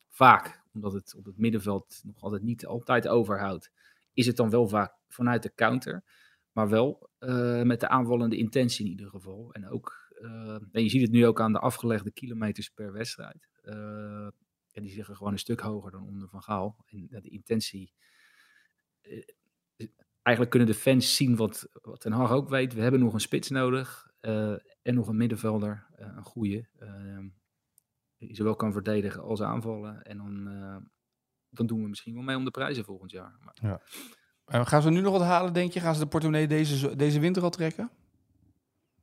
Vaak, 0.09 0.63
omdat 0.73 0.93
het 0.93 1.15
op 1.15 1.25
het 1.25 1.37
middenveld 1.37 2.01
nog 2.03 2.21
altijd 2.21 2.41
niet 2.41 2.65
altijd 2.65 3.07
overhoudt, 3.07 3.71
is 4.13 4.25
het 4.25 4.35
dan 4.35 4.49
wel 4.49 4.67
vaak 4.67 4.93
vanuit 5.07 5.43
de 5.43 5.53
counter. 5.53 6.03
Maar 6.51 6.69
wel 6.69 7.09
uh, 7.19 7.61
met 7.61 7.79
de 7.79 7.87
aanvallende 7.87 8.37
intentie 8.37 8.85
in 8.85 8.91
ieder 8.91 9.09
geval. 9.09 9.51
En 9.51 9.69
ook, 9.69 10.13
en 10.71 10.83
je 10.83 10.89
ziet 10.89 11.01
het 11.01 11.11
nu 11.11 11.25
ook 11.25 11.41
aan 11.41 11.53
de 11.53 11.59
afgelegde 11.59 12.11
kilometers 12.11 12.69
per 12.69 12.91
wedstrijd 12.91 13.49
ja, 14.71 14.81
die 14.81 14.91
zeggen 14.91 15.15
gewoon 15.15 15.31
een 15.31 15.39
stuk 15.39 15.59
hoger 15.59 15.91
dan 15.91 16.07
onder 16.07 16.27
Van 16.29 16.41
Gaal. 16.41 16.85
En 16.85 17.07
de 17.09 17.29
intentie. 17.29 17.93
Eh, 19.01 19.23
eigenlijk 20.21 20.55
kunnen 20.55 20.73
de 20.73 20.79
fans 20.79 21.15
zien 21.15 21.35
wat, 21.35 21.69
wat 21.81 22.01
Ten 22.01 22.11
Hag 22.11 22.31
ook 22.31 22.49
weet. 22.49 22.73
We 22.73 22.81
hebben 22.81 22.99
nog 22.99 23.13
een 23.13 23.19
spits 23.19 23.49
nodig. 23.49 24.09
Uh, 24.21 24.55
en 24.81 24.95
nog 24.95 25.07
een 25.07 25.17
middenvelder, 25.17 25.87
uh, 25.99 26.07
een 26.15 26.23
goede. 26.23 26.69
die 28.17 28.35
zowel 28.35 28.55
kan 28.55 28.71
verdedigen 28.71 29.21
als 29.21 29.41
aanvallen. 29.41 30.03
En 30.03 30.17
dan, 30.17 30.43
dan 31.49 31.65
doen 31.65 31.81
we 31.81 31.87
misschien 31.87 32.13
wel 32.13 32.23
mee 32.23 32.35
om 32.35 32.45
de 32.45 32.51
prijzen 32.51 32.85
volgend 32.85 33.11
jaar. 33.11 33.37
Maar... 33.39 33.57
Ja. 34.45 34.63
gaan 34.63 34.81
ze 34.81 34.89
nu 34.89 35.01
nog 35.01 35.11
wat 35.17 35.27
halen, 35.27 35.53
denk 35.53 35.71
je? 35.71 35.79
Gaan 35.79 35.93
ze 35.93 35.99
de 35.99 36.07
portemonnee 36.07 36.47
deze, 36.47 36.95
deze 36.95 37.19
winter 37.19 37.43
al 37.43 37.49
trekken? 37.49 37.91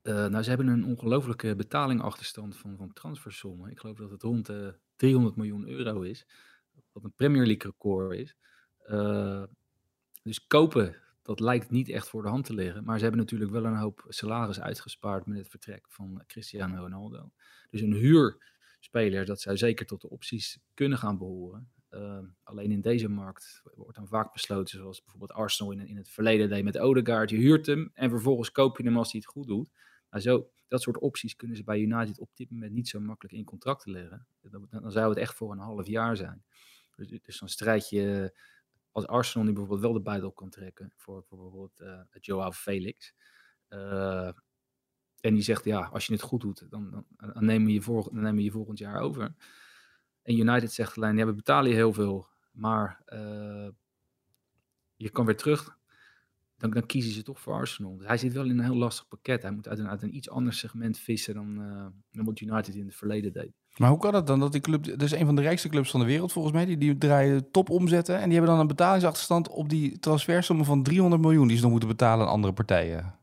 Nou, 0.02 0.42
ze 0.42 0.48
hebben 0.48 0.66
een 0.66 0.84
ongelofelijke 0.84 1.56
betalingachterstand 1.56 2.56
van, 2.56 2.76
van 2.76 2.92
transfersommen. 2.92 3.70
Ik 3.70 3.78
geloof 3.78 3.96
dat 3.96 4.10
het 4.10 4.22
rond 4.22 4.46
de 4.46 4.78
300 4.98 5.36
miljoen 5.36 5.68
euro 5.68 6.00
is. 6.00 6.26
Wat 6.92 7.04
een 7.04 7.14
Premier 7.14 7.46
League 7.46 7.70
record 7.70 8.18
is. 8.18 8.36
Uh, 8.86 9.42
dus 10.22 10.46
kopen, 10.46 10.96
dat 11.22 11.40
lijkt 11.40 11.70
niet 11.70 11.88
echt 11.88 12.08
voor 12.08 12.22
de 12.22 12.28
hand 12.28 12.44
te 12.44 12.54
liggen. 12.54 12.84
Maar 12.84 12.96
ze 12.96 13.02
hebben 13.02 13.20
natuurlijk 13.20 13.50
wel 13.50 13.64
een 13.64 13.76
hoop 13.76 14.04
salaris 14.08 14.60
uitgespaard 14.60 15.26
met 15.26 15.38
het 15.38 15.48
vertrek 15.48 15.86
van 15.88 16.22
Cristiano 16.26 16.82
Ronaldo. 16.82 17.30
Dus 17.70 17.80
een 17.80 17.92
huurspeler, 17.92 19.24
dat 19.24 19.40
zou 19.40 19.56
zeker 19.56 19.86
tot 19.86 20.00
de 20.00 20.10
opties 20.10 20.58
kunnen 20.74 20.98
gaan 20.98 21.18
behoren. 21.18 21.70
Uh, 21.90 22.18
alleen 22.42 22.70
in 22.70 22.80
deze 22.80 23.08
markt 23.08 23.62
wordt 23.74 23.96
dan 23.96 24.08
vaak 24.08 24.32
besloten, 24.32 24.78
zoals 24.78 25.02
bijvoorbeeld 25.02 25.32
Arsenal 25.32 25.72
in, 25.72 25.86
in 25.86 25.96
het 25.96 26.08
verleden 26.08 26.48
deed 26.48 26.64
met 26.64 26.78
Odegaard. 26.78 27.30
Je 27.30 27.36
huurt 27.36 27.66
hem 27.66 27.90
en 27.94 28.10
vervolgens 28.10 28.52
koop 28.52 28.78
je 28.78 28.84
hem 28.84 28.96
als 28.96 29.12
hij 29.12 29.20
het 29.24 29.30
goed 29.30 29.46
doet. 29.46 29.70
Maar 30.10 30.20
zo, 30.20 30.50
dat 30.68 30.82
soort 30.82 30.98
opties 30.98 31.36
kunnen 31.36 31.56
ze 31.56 31.64
bij 31.64 31.80
United 31.80 32.18
op 32.18 32.30
dit 32.34 32.50
moment 32.50 32.72
niet 32.72 32.88
zo 32.88 33.00
makkelijk 33.00 33.34
in 33.34 33.44
contracten 33.44 33.92
leggen. 33.92 34.26
Dan, 34.40 34.66
dan 34.70 34.92
zou 34.92 35.08
het 35.08 35.18
echt 35.18 35.34
voor 35.34 35.52
een 35.52 35.58
half 35.58 35.86
jaar 35.86 36.16
zijn. 36.16 36.44
Dus, 36.96 37.20
dus 37.22 37.38
dan 37.38 37.48
strijd 37.48 37.88
je 37.88 38.34
als 38.92 39.06
Arsenal 39.06 39.46
nu 39.46 39.52
bijvoorbeeld 39.52 39.80
wel 39.80 39.92
de 39.92 40.00
buidel 40.00 40.32
kan 40.32 40.50
trekken 40.50 40.92
voor, 40.96 41.24
voor 41.24 41.38
bijvoorbeeld 41.38 41.80
uh, 41.80 42.00
Joao 42.20 42.52
Felix. 42.52 43.14
Uh, 43.68 44.30
en 45.20 45.34
die 45.34 45.42
zegt, 45.42 45.64
ja, 45.64 45.80
als 45.80 46.06
je 46.06 46.12
het 46.12 46.22
goed 46.22 46.40
doet, 46.40 46.70
dan, 46.70 47.04
dan, 47.16 47.44
nemen, 47.44 47.66
we 47.66 47.72
je 47.72 47.82
voor, 47.82 48.02
dan 48.12 48.22
nemen 48.22 48.42
je 48.42 48.50
volgend 48.50 48.78
jaar 48.78 49.00
over. 49.00 49.34
En 50.22 50.38
United 50.38 50.72
zegt 50.72 50.96
alleen, 50.96 51.16
ja, 51.16 51.26
we 51.26 51.34
betalen 51.34 51.70
je 51.70 51.76
heel 51.76 51.92
veel, 51.92 52.28
maar 52.50 53.02
uh, 53.06 53.68
je 54.96 55.10
kan 55.10 55.26
weer 55.26 55.36
terug 55.36 55.77
dan, 56.58 56.70
dan 56.70 56.86
kiezen 56.86 57.12
ze 57.12 57.22
toch 57.22 57.40
voor 57.40 57.54
Arsenal. 57.54 57.96
Dus 57.96 58.06
hij 58.06 58.16
zit 58.16 58.32
wel 58.32 58.44
in 58.44 58.58
een 58.58 58.64
heel 58.64 58.76
lastig 58.76 59.08
pakket. 59.08 59.42
Hij 59.42 59.50
moet 59.50 59.68
uit 59.68 59.78
een, 59.78 59.88
uit 59.88 60.02
een 60.02 60.16
iets 60.16 60.30
ander 60.30 60.52
segment 60.52 60.98
vissen 60.98 61.34
dan, 61.34 61.60
uh, 61.60 61.86
dan 62.10 62.24
wat 62.24 62.40
United 62.40 62.74
in 62.74 62.86
het 62.86 62.94
verleden 62.94 63.32
deed. 63.32 63.52
Maar 63.76 63.90
hoe 63.90 63.98
kan 63.98 64.14
het 64.14 64.26
dan 64.26 64.40
dat 64.40 64.52
die 64.52 64.60
club, 64.60 64.84
dat 64.84 65.02
is 65.02 65.12
een 65.12 65.26
van 65.26 65.36
de 65.36 65.42
rijkste 65.42 65.68
clubs 65.68 65.90
van 65.90 66.00
de 66.00 66.06
wereld 66.06 66.32
volgens 66.32 66.54
mij, 66.54 66.64
die, 66.64 66.78
die 66.78 66.98
draaien 66.98 67.50
top 67.50 67.70
omzetten 67.70 68.16
en 68.16 68.24
die 68.24 68.32
hebben 68.32 68.50
dan 68.50 68.60
een 68.60 68.66
betalingsachterstand 68.66 69.48
op 69.48 69.68
die 69.68 69.98
transfersommen 69.98 70.64
van 70.64 70.82
300 70.82 71.22
miljoen 71.22 71.48
die 71.48 71.56
ze 71.56 71.62
nog 71.62 71.70
moeten 71.70 71.88
betalen 71.88 72.26
aan 72.26 72.32
andere 72.32 72.52
partijen? 72.52 73.18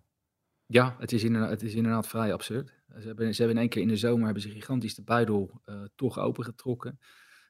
Ja, 0.65 0.95
het 0.99 1.11
is 1.11 1.23
inderdaad, 1.23 1.49
het 1.49 1.63
is 1.63 1.73
inderdaad 1.73 2.07
vrij 2.07 2.33
absurd. 2.33 2.73
Ze 2.99 3.07
hebben, 3.07 3.35
ze 3.35 3.41
hebben 3.41 3.55
in 3.55 3.61
één 3.61 3.69
keer 3.69 3.81
in 3.81 3.87
de 3.87 3.97
zomer 3.97 4.25
hebben 4.25 4.43
ze 4.43 4.49
gigantisch 4.49 4.95
de 4.95 5.03
buidel 5.03 5.61
uh, 5.65 5.83
toch 5.95 6.19
opengetrokken. 6.19 6.99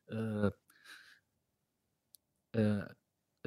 Uh, 0.08 0.48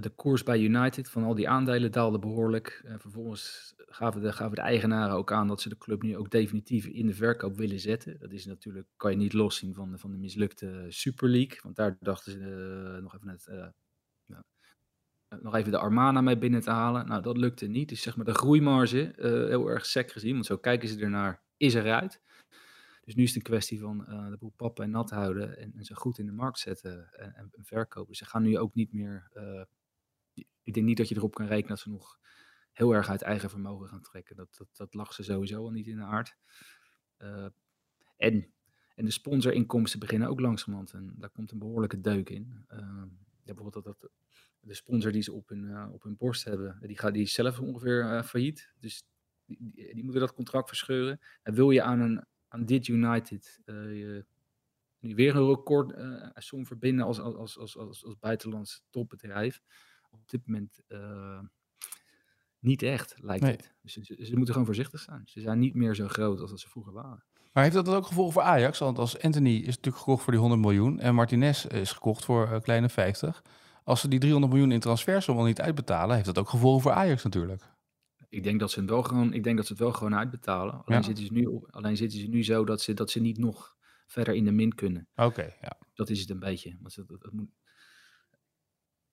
de 0.01 0.11
koers 0.11 0.43
bij 0.43 0.61
United 0.61 1.11
van 1.11 1.25
al 1.25 1.35
die 1.35 1.49
aandelen 1.49 1.93
daalde 1.93 2.19
behoorlijk. 2.19 2.83
Uh, 2.85 2.95
vervolgens 2.99 3.75
gaven 3.77 4.23
de, 4.23 4.33
gaven 4.33 4.55
de 4.55 4.61
eigenaren 4.61 5.17
ook 5.17 5.33
aan 5.33 5.49
dat 5.49 5.61
ze 5.61 5.69
de 5.69 5.79
club 5.79 6.03
nu 6.03 6.17
ook 6.17 6.31
definitief 6.31 6.87
in 6.87 7.07
de 7.07 7.15
verkoop 7.15 7.57
willen 7.57 7.81
zetten. 7.81 8.19
Dat 8.19 8.33
is 8.33 8.47
natuurlijk, 8.47 8.87
kan 8.97 9.11
je 9.11 9.17
niet 9.17 9.33
loszien 9.33 9.75
van 9.75 9.91
de, 9.91 9.99
van 9.99 10.11
de 10.11 10.17
mislukte 10.17 10.87
Super 10.89 11.29
League. 11.29 11.59
Want 11.63 11.77
daar 11.77 11.97
dachten 12.01 12.33
ze 12.33 12.39
uh, 12.39 13.03
nog 13.03 13.15
even 13.15 13.29
het, 13.29 13.47
uh, 13.51 13.67
nou, 14.27 14.43
nog 15.43 15.55
even 15.55 15.73
de 15.73 15.79
Armana 15.79 16.21
mee 16.21 16.39
binnen 16.39 16.61
te 16.61 16.71
halen. 16.71 17.07
Nou, 17.07 17.23
dat 17.23 17.37
lukte 17.37 17.67
niet. 17.67 17.89
Dus 17.89 18.03
zeg 18.03 18.17
maar 18.17 18.25
de 18.25 18.35
groeimarge, 18.35 19.13
heel 19.49 19.69
erg 19.69 19.87
sec 19.87 20.13
gezien, 20.13 20.33
want 20.33 20.47
zo 20.47 20.57
kijken 20.57 20.89
ze 20.89 21.01
ernaar, 21.01 21.43
is 21.57 21.75
eruit. 21.75 22.21
Dus 23.05 23.15
nu 23.15 23.23
is 23.23 23.29
het 23.29 23.39
een 23.39 23.51
kwestie 23.51 23.81
van 23.81 23.99
de 24.31 24.37
boel 24.39 24.53
pappen 24.57 24.85
en 24.85 24.91
nat 24.91 25.11
houden 25.11 25.59
en, 25.59 25.73
en, 25.77 25.85
ze 25.85 25.95
goed 25.95 26.19
in 26.19 26.27
de 26.27 26.33
markt 26.33 26.59
zetten 26.59 27.13
en, 27.13 27.35
en, 27.35 27.65
verkopen. 27.65 28.15
Ze 28.15 28.25
gaan 28.25 28.43
nu 28.43 28.59
ook 28.59 28.75
niet 28.75 28.93
meer 28.93 29.31
ik 30.63 30.75
denk 30.75 30.87
niet 30.87 30.97
dat 30.97 31.09
je 31.09 31.17
erop 31.17 31.35
kan 31.35 31.47
rekenen 31.47 31.69
dat 31.69 31.79
ze 31.79 31.91
nog 31.91 32.19
heel 32.79 32.95
erg 32.95 33.09
uit 33.09 33.23
eigen 33.23 33.51
vermogen 33.51 33.89
gaan 33.89 34.03
trekken. 34.03 34.37
Dat, 34.37 34.57
dat, 34.57 34.69
dat 34.77 34.95
lag 34.95 35.13
ze 35.13 35.23
sowieso 35.23 35.65
al 35.65 35.71
niet 35.71 35.87
in 35.87 35.97
de 35.97 36.03
aard. 36.03 36.37
Uh, 37.19 37.47
en, 38.17 38.53
en 38.95 39.05
de 39.05 39.11
sponsorinkomsten 39.11 40.01
beginnen 40.01 40.29
ook 40.29 40.41
langzamerhand. 40.41 40.93
En 40.93 41.15
daar 41.17 41.31
komt 41.31 41.51
een 41.51 41.59
behoorlijke 41.59 42.01
deuk 42.01 42.31
in. 42.31 42.65
Uh, 42.73 42.79
ja, 43.43 43.55
bijvoorbeeld 43.55 43.85
dat, 43.85 44.01
dat, 44.01 44.11
de 44.61 44.75
sponsor 44.75 45.13
die 45.13 45.23
ze 45.23 45.33
op 45.33 45.49
hun, 45.49 45.65
uh, 45.65 45.89
op 45.93 46.03
hun 46.03 46.17
borst 46.17 46.45
hebben, 46.45 46.79
die, 46.81 46.99
gaat, 46.99 47.15
die 47.15 47.27
zelf 47.27 47.61
ongeveer 47.61 48.25
failliet. 48.25 48.75
Dus 48.81 49.03
die, 49.45 49.73
die, 49.95 50.05
moeten 50.05 50.21
dat 50.21 50.35
contract 50.35 50.69
verscheuren. 50.69 51.21
En 51.43 51.55
wil 51.55 51.71
je 51.71 51.83
aan, 51.83 52.01
een, 52.01 52.25
aan 52.49 52.65
dit 52.65 52.89
United 52.89 53.61
nu 54.99 55.15
weer 55.15 55.37
een 55.37 55.47
record 55.47 55.95
som 56.35 56.67
verbinden 56.67 57.05
als, 57.05 57.21
als, 57.21 57.37
als, 57.37 57.59
als, 57.59 57.77
als, 57.77 58.05
als 58.05 58.19
buitenlands 58.19 58.83
topbedrijf 58.91 59.61
op 60.11 60.29
dit 60.29 60.47
moment 60.47 60.81
uh, 60.89 61.41
niet 62.59 62.83
echt, 62.83 63.15
lijkt 63.17 63.43
nee. 63.43 63.53
het. 63.53 63.75
Dus 63.83 63.93
ze, 63.93 64.03
ze, 64.03 64.37
moeten 64.37 64.53
gewoon 64.53 64.67
voorzichtig 64.67 65.01
zijn. 65.01 65.23
Ze 65.25 65.41
zijn 65.41 65.59
niet 65.59 65.75
meer 65.75 65.95
zo 65.95 66.09
groot 66.09 66.41
als 66.41 66.51
dat 66.51 66.61
ze 66.61 66.69
vroeger 66.69 66.93
waren. 66.93 67.25
Maar 67.53 67.63
heeft 67.63 67.77
dat 67.77 67.85
dan 67.85 67.95
ook 67.95 68.07
gevolgen 68.07 68.33
voor 68.33 68.43
Ajax? 68.43 68.79
Want 68.79 68.99
als 68.99 69.21
Anthony 69.21 69.57
is 69.57 69.67
natuurlijk 69.67 69.97
gekocht 69.97 70.23
voor 70.23 70.33
die 70.33 70.41
100 70.41 70.61
miljoen 70.61 71.01
en 71.01 71.15
Martinez 71.15 71.65
is 71.65 71.93
gekocht 71.93 72.25
voor 72.25 72.49
uh, 72.53 72.61
kleine 72.61 72.89
50. 72.89 73.43
Als 73.85 74.01
ze 74.01 74.09
die 74.09 74.19
300 74.19 74.53
miljoen 74.53 74.73
in 74.73 74.81
transfersom 74.81 75.39
al 75.39 75.45
niet 75.45 75.61
uitbetalen, 75.61 76.15
heeft 76.15 76.27
dat 76.27 76.39
ook 76.39 76.49
gevolgen 76.49 76.83
voor 76.83 76.93
Ajax 76.93 77.23
natuurlijk. 77.23 77.63
Ik 78.29 78.43
denk 78.43 78.61
dat 78.61 78.71
ze 78.71 78.81
het 78.81 78.91
wel 78.91 79.03
gewoon, 79.03 79.33
ik 79.33 79.45
denk 79.45 79.57
dat 79.57 79.67
ze 79.67 79.73
het 79.73 79.81
wel 79.81 79.93
gewoon 79.93 80.15
uitbetalen. 80.15 80.85
Alleen, 80.85 80.99
ja. 80.99 81.03
zitten, 81.03 81.27
ze 81.27 81.33
nu 81.33 81.45
op, 81.45 81.67
alleen 81.71 81.97
zitten 81.97 82.19
ze 82.19 82.27
nu 82.27 82.45
zo 82.45 82.65
dat 82.65 82.81
ze, 82.81 82.95
dat 82.95 83.11
ze 83.11 83.21
niet 83.21 83.39
nog 83.39 83.77
verder 84.07 84.35
in 84.35 84.45
de 84.45 84.53
min 84.53 84.75
kunnen. 84.75 85.09
Oké, 85.15 85.25
okay, 85.25 85.57
ja. 85.61 85.79
Dat 85.95 86.11
is 86.11 86.21
het 86.21 86.31
een 86.31 86.39
beetje. 86.39 86.77
Want 86.81 86.95
het, 86.95 87.09
het, 87.09 87.23
het 87.23 87.33
moet, 87.33 87.51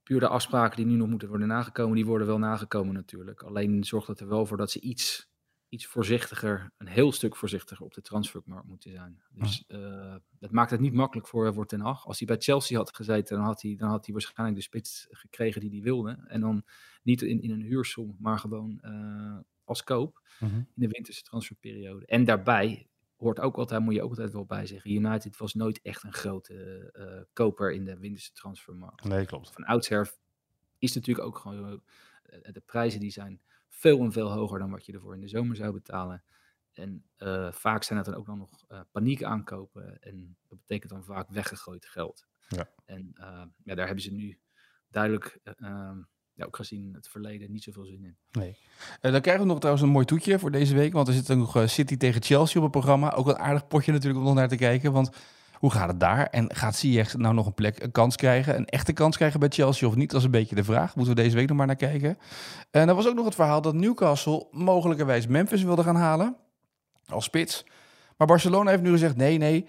puur 0.05 0.19
de 0.19 0.27
afspraken 0.27 0.77
die 0.77 0.85
nu 0.85 0.95
nog 0.95 1.07
moeten 1.07 1.27
worden 1.27 1.47
nagekomen, 1.47 1.95
die 1.95 2.05
worden 2.05 2.27
wel 2.27 2.37
nagekomen 2.37 2.93
natuurlijk. 2.93 3.43
Alleen 3.43 3.83
zorgt 3.83 4.07
het 4.07 4.19
er 4.19 4.27
wel 4.27 4.45
voor 4.45 4.57
dat 4.57 4.71
ze 4.71 4.79
iets, 4.79 5.29
iets 5.69 5.85
voorzichtiger, 5.85 6.71
een 6.77 6.87
heel 6.87 7.11
stuk 7.11 7.35
voorzichtiger 7.35 7.85
op 7.85 7.93
de 7.93 8.01
transfermarkt 8.01 8.67
moeten 8.67 8.91
zijn. 8.91 9.21
Dus 9.29 9.63
uh, 9.67 10.15
dat 10.39 10.51
maakt 10.51 10.71
het 10.71 10.79
niet 10.79 10.93
makkelijk 10.93 11.27
voor, 11.27 11.53
voor 11.53 11.65
Ten 11.65 11.79
Hag. 11.79 12.05
Als 12.05 12.17
hij 12.17 12.27
bij 12.27 12.37
Chelsea 12.37 12.77
had 12.77 12.95
gezeten, 12.95 13.35
dan 13.35 13.45
had 13.45 13.61
hij, 13.61 13.75
dan 13.75 13.89
had 13.89 14.05
hij 14.05 14.13
waarschijnlijk 14.13 14.57
de 14.57 14.63
spits 14.63 15.07
gekregen 15.09 15.61
die 15.61 15.69
hij 15.69 15.81
wilde. 15.81 16.23
En 16.27 16.41
dan 16.41 16.63
niet 17.03 17.21
in, 17.21 17.41
in 17.41 17.51
een 17.51 17.61
huursom, 17.61 18.15
maar 18.19 18.39
gewoon 18.39 18.79
uh, 18.81 19.37
als 19.63 19.83
koop 19.83 20.21
uh 20.23 20.49
-huh. 20.49 20.57
in 20.57 20.67
de 20.73 20.87
winterse 20.87 21.21
transferperiode. 21.21 22.05
En 22.05 22.23
daarbij 22.25 22.87
hoort 23.25 23.39
ook 23.39 23.57
altijd, 23.57 23.81
moet 23.81 23.93
je 23.93 24.01
ook 24.01 24.09
altijd 24.09 24.31
wel 24.31 24.45
bij 24.45 24.65
zeggen. 24.65 24.91
United 24.91 25.37
was 25.37 25.53
nooit 25.53 25.81
echt 25.81 26.03
een 26.03 26.13
grote 26.13 26.89
uh, 26.93 27.21
koper 27.33 27.71
in 27.71 27.85
de 27.85 27.97
winterse 27.97 28.31
transfermarkt. 28.31 29.03
Nee, 29.03 29.25
klopt. 29.25 29.51
Van 29.51 29.63
oudsher 29.63 30.13
is 30.77 30.93
natuurlijk 30.93 31.27
ook 31.27 31.37
gewoon, 31.37 31.69
uh, 31.69 32.39
de 32.51 32.61
prijzen 32.65 32.99
die 32.99 33.11
zijn 33.11 33.41
veel 33.69 33.99
en 33.99 34.11
veel 34.11 34.31
hoger 34.31 34.59
dan 34.59 34.71
wat 34.71 34.85
je 34.85 34.93
ervoor 34.93 35.13
in 35.13 35.19
de 35.19 35.27
zomer 35.27 35.55
zou 35.55 35.73
betalen. 35.73 36.23
En 36.73 37.05
uh, 37.17 37.51
vaak 37.51 37.83
zijn 37.83 37.99
het 37.99 38.07
dan 38.07 38.15
ook 38.15 38.25
dan 38.25 38.37
nog 38.37 38.65
paniek 38.91 39.23
aankopen. 39.23 39.99
En 40.01 40.37
dat 40.47 40.59
betekent 40.59 40.91
dan 40.91 41.03
vaak 41.03 41.29
weggegooid 41.29 41.85
geld. 41.85 42.27
Ja. 42.47 42.69
En 42.85 43.11
ja, 43.63 43.75
daar 43.75 43.85
hebben 43.85 44.03
ze 44.03 44.13
nu 44.13 44.39
duidelijk 44.87 45.39
ehm, 45.43 46.01
ja, 46.35 46.45
ook 46.45 46.55
gezien 46.55 46.93
het 46.93 47.07
verleden 47.07 47.51
niet 47.51 47.63
zoveel 47.63 47.85
zin 47.85 48.03
in. 48.03 48.15
Nee. 48.31 48.57
Uh, 49.01 49.11
dan 49.11 49.21
krijgen 49.21 49.43
we 49.43 49.49
nog 49.49 49.57
trouwens 49.57 49.85
een 49.85 49.91
mooi 49.91 50.05
toetje 50.05 50.39
voor 50.39 50.51
deze 50.51 50.75
week. 50.75 50.93
Want 50.93 51.07
er 51.07 51.13
zit 51.13 51.27
nog 51.27 51.57
uh, 51.57 51.67
City 51.67 51.97
tegen 51.97 52.23
Chelsea 52.23 52.57
op 52.57 52.63
het 52.63 52.71
programma. 52.71 53.13
Ook 53.13 53.27
een 53.27 53.37
aardig 53.37 53.67
potje 53.67 53.91
natuurlijk 53.91 54.19
om 54.19 54.25
nog 54.25 54.35
naar 54.35 54.47
te 54.47 54.55
kijken. 54.55 54.91
Want 54.91 55.09
hoe 55.53 55.71
gaat 55.71 55.87
het 55.87 55.99
daar? 55.99 56.27
En 56.27 56.55
gaat 56.55 56.75
Ziyech 56.75 57.17
nou 57.17 57.33
nog 57.33 57.45
een 57.45 57.53
plek, 57.53 57.83
een 57.83 57.91
kans 57.91 58.15
krijgen? 58.15 58.57
Een 58.57 58.65
echte 58.65 58.93
kans 58.93 59.15
krijgen 59.15 59.39
bij 59.39 59.49
Chelsea 59.49 59.87
of 59.87 59.95
niet? 59.95 60.09
Dat 60.09 60.19
is 60.19 60.25
een 60.25 60.31
beetje 60.31 60.55
de 60.55 60.63
vraag. 60.63 60.95
Moeten 60.95 61.15
we 61.15 61.21
deze 61.21 61.35
week 61.35 61.47
nog 61.47 61.57
maar 61.57 61.67
naar 61.67 61.75
kijken. 61.75 62.17
En 62.71 62.89
er 62.89 62.95
was 62.95 63.07
ook 63.07 63.15
nog 63.15 63.25
het 63.25 63.35
verhaal 63.35 63.61
dat 63.61 63.73
Newcastle 63.73 64.47
mogelijkerwijs 64.51 65.27
Memphis 65.27 65.63
wilde 65.63 65.83
gaan 65.83 65.95
halen. 65.95 66.35
Als 67.07 67.23
spits. 67.23 67.65
Maar 68.17 68.27
Barcelona 68.27 68.69
heeft 68.69 68.81
nu 68.81 68.91
gezegd, 68.91 69.15
nee, 69.15 69.37
nee, 69.37 69.67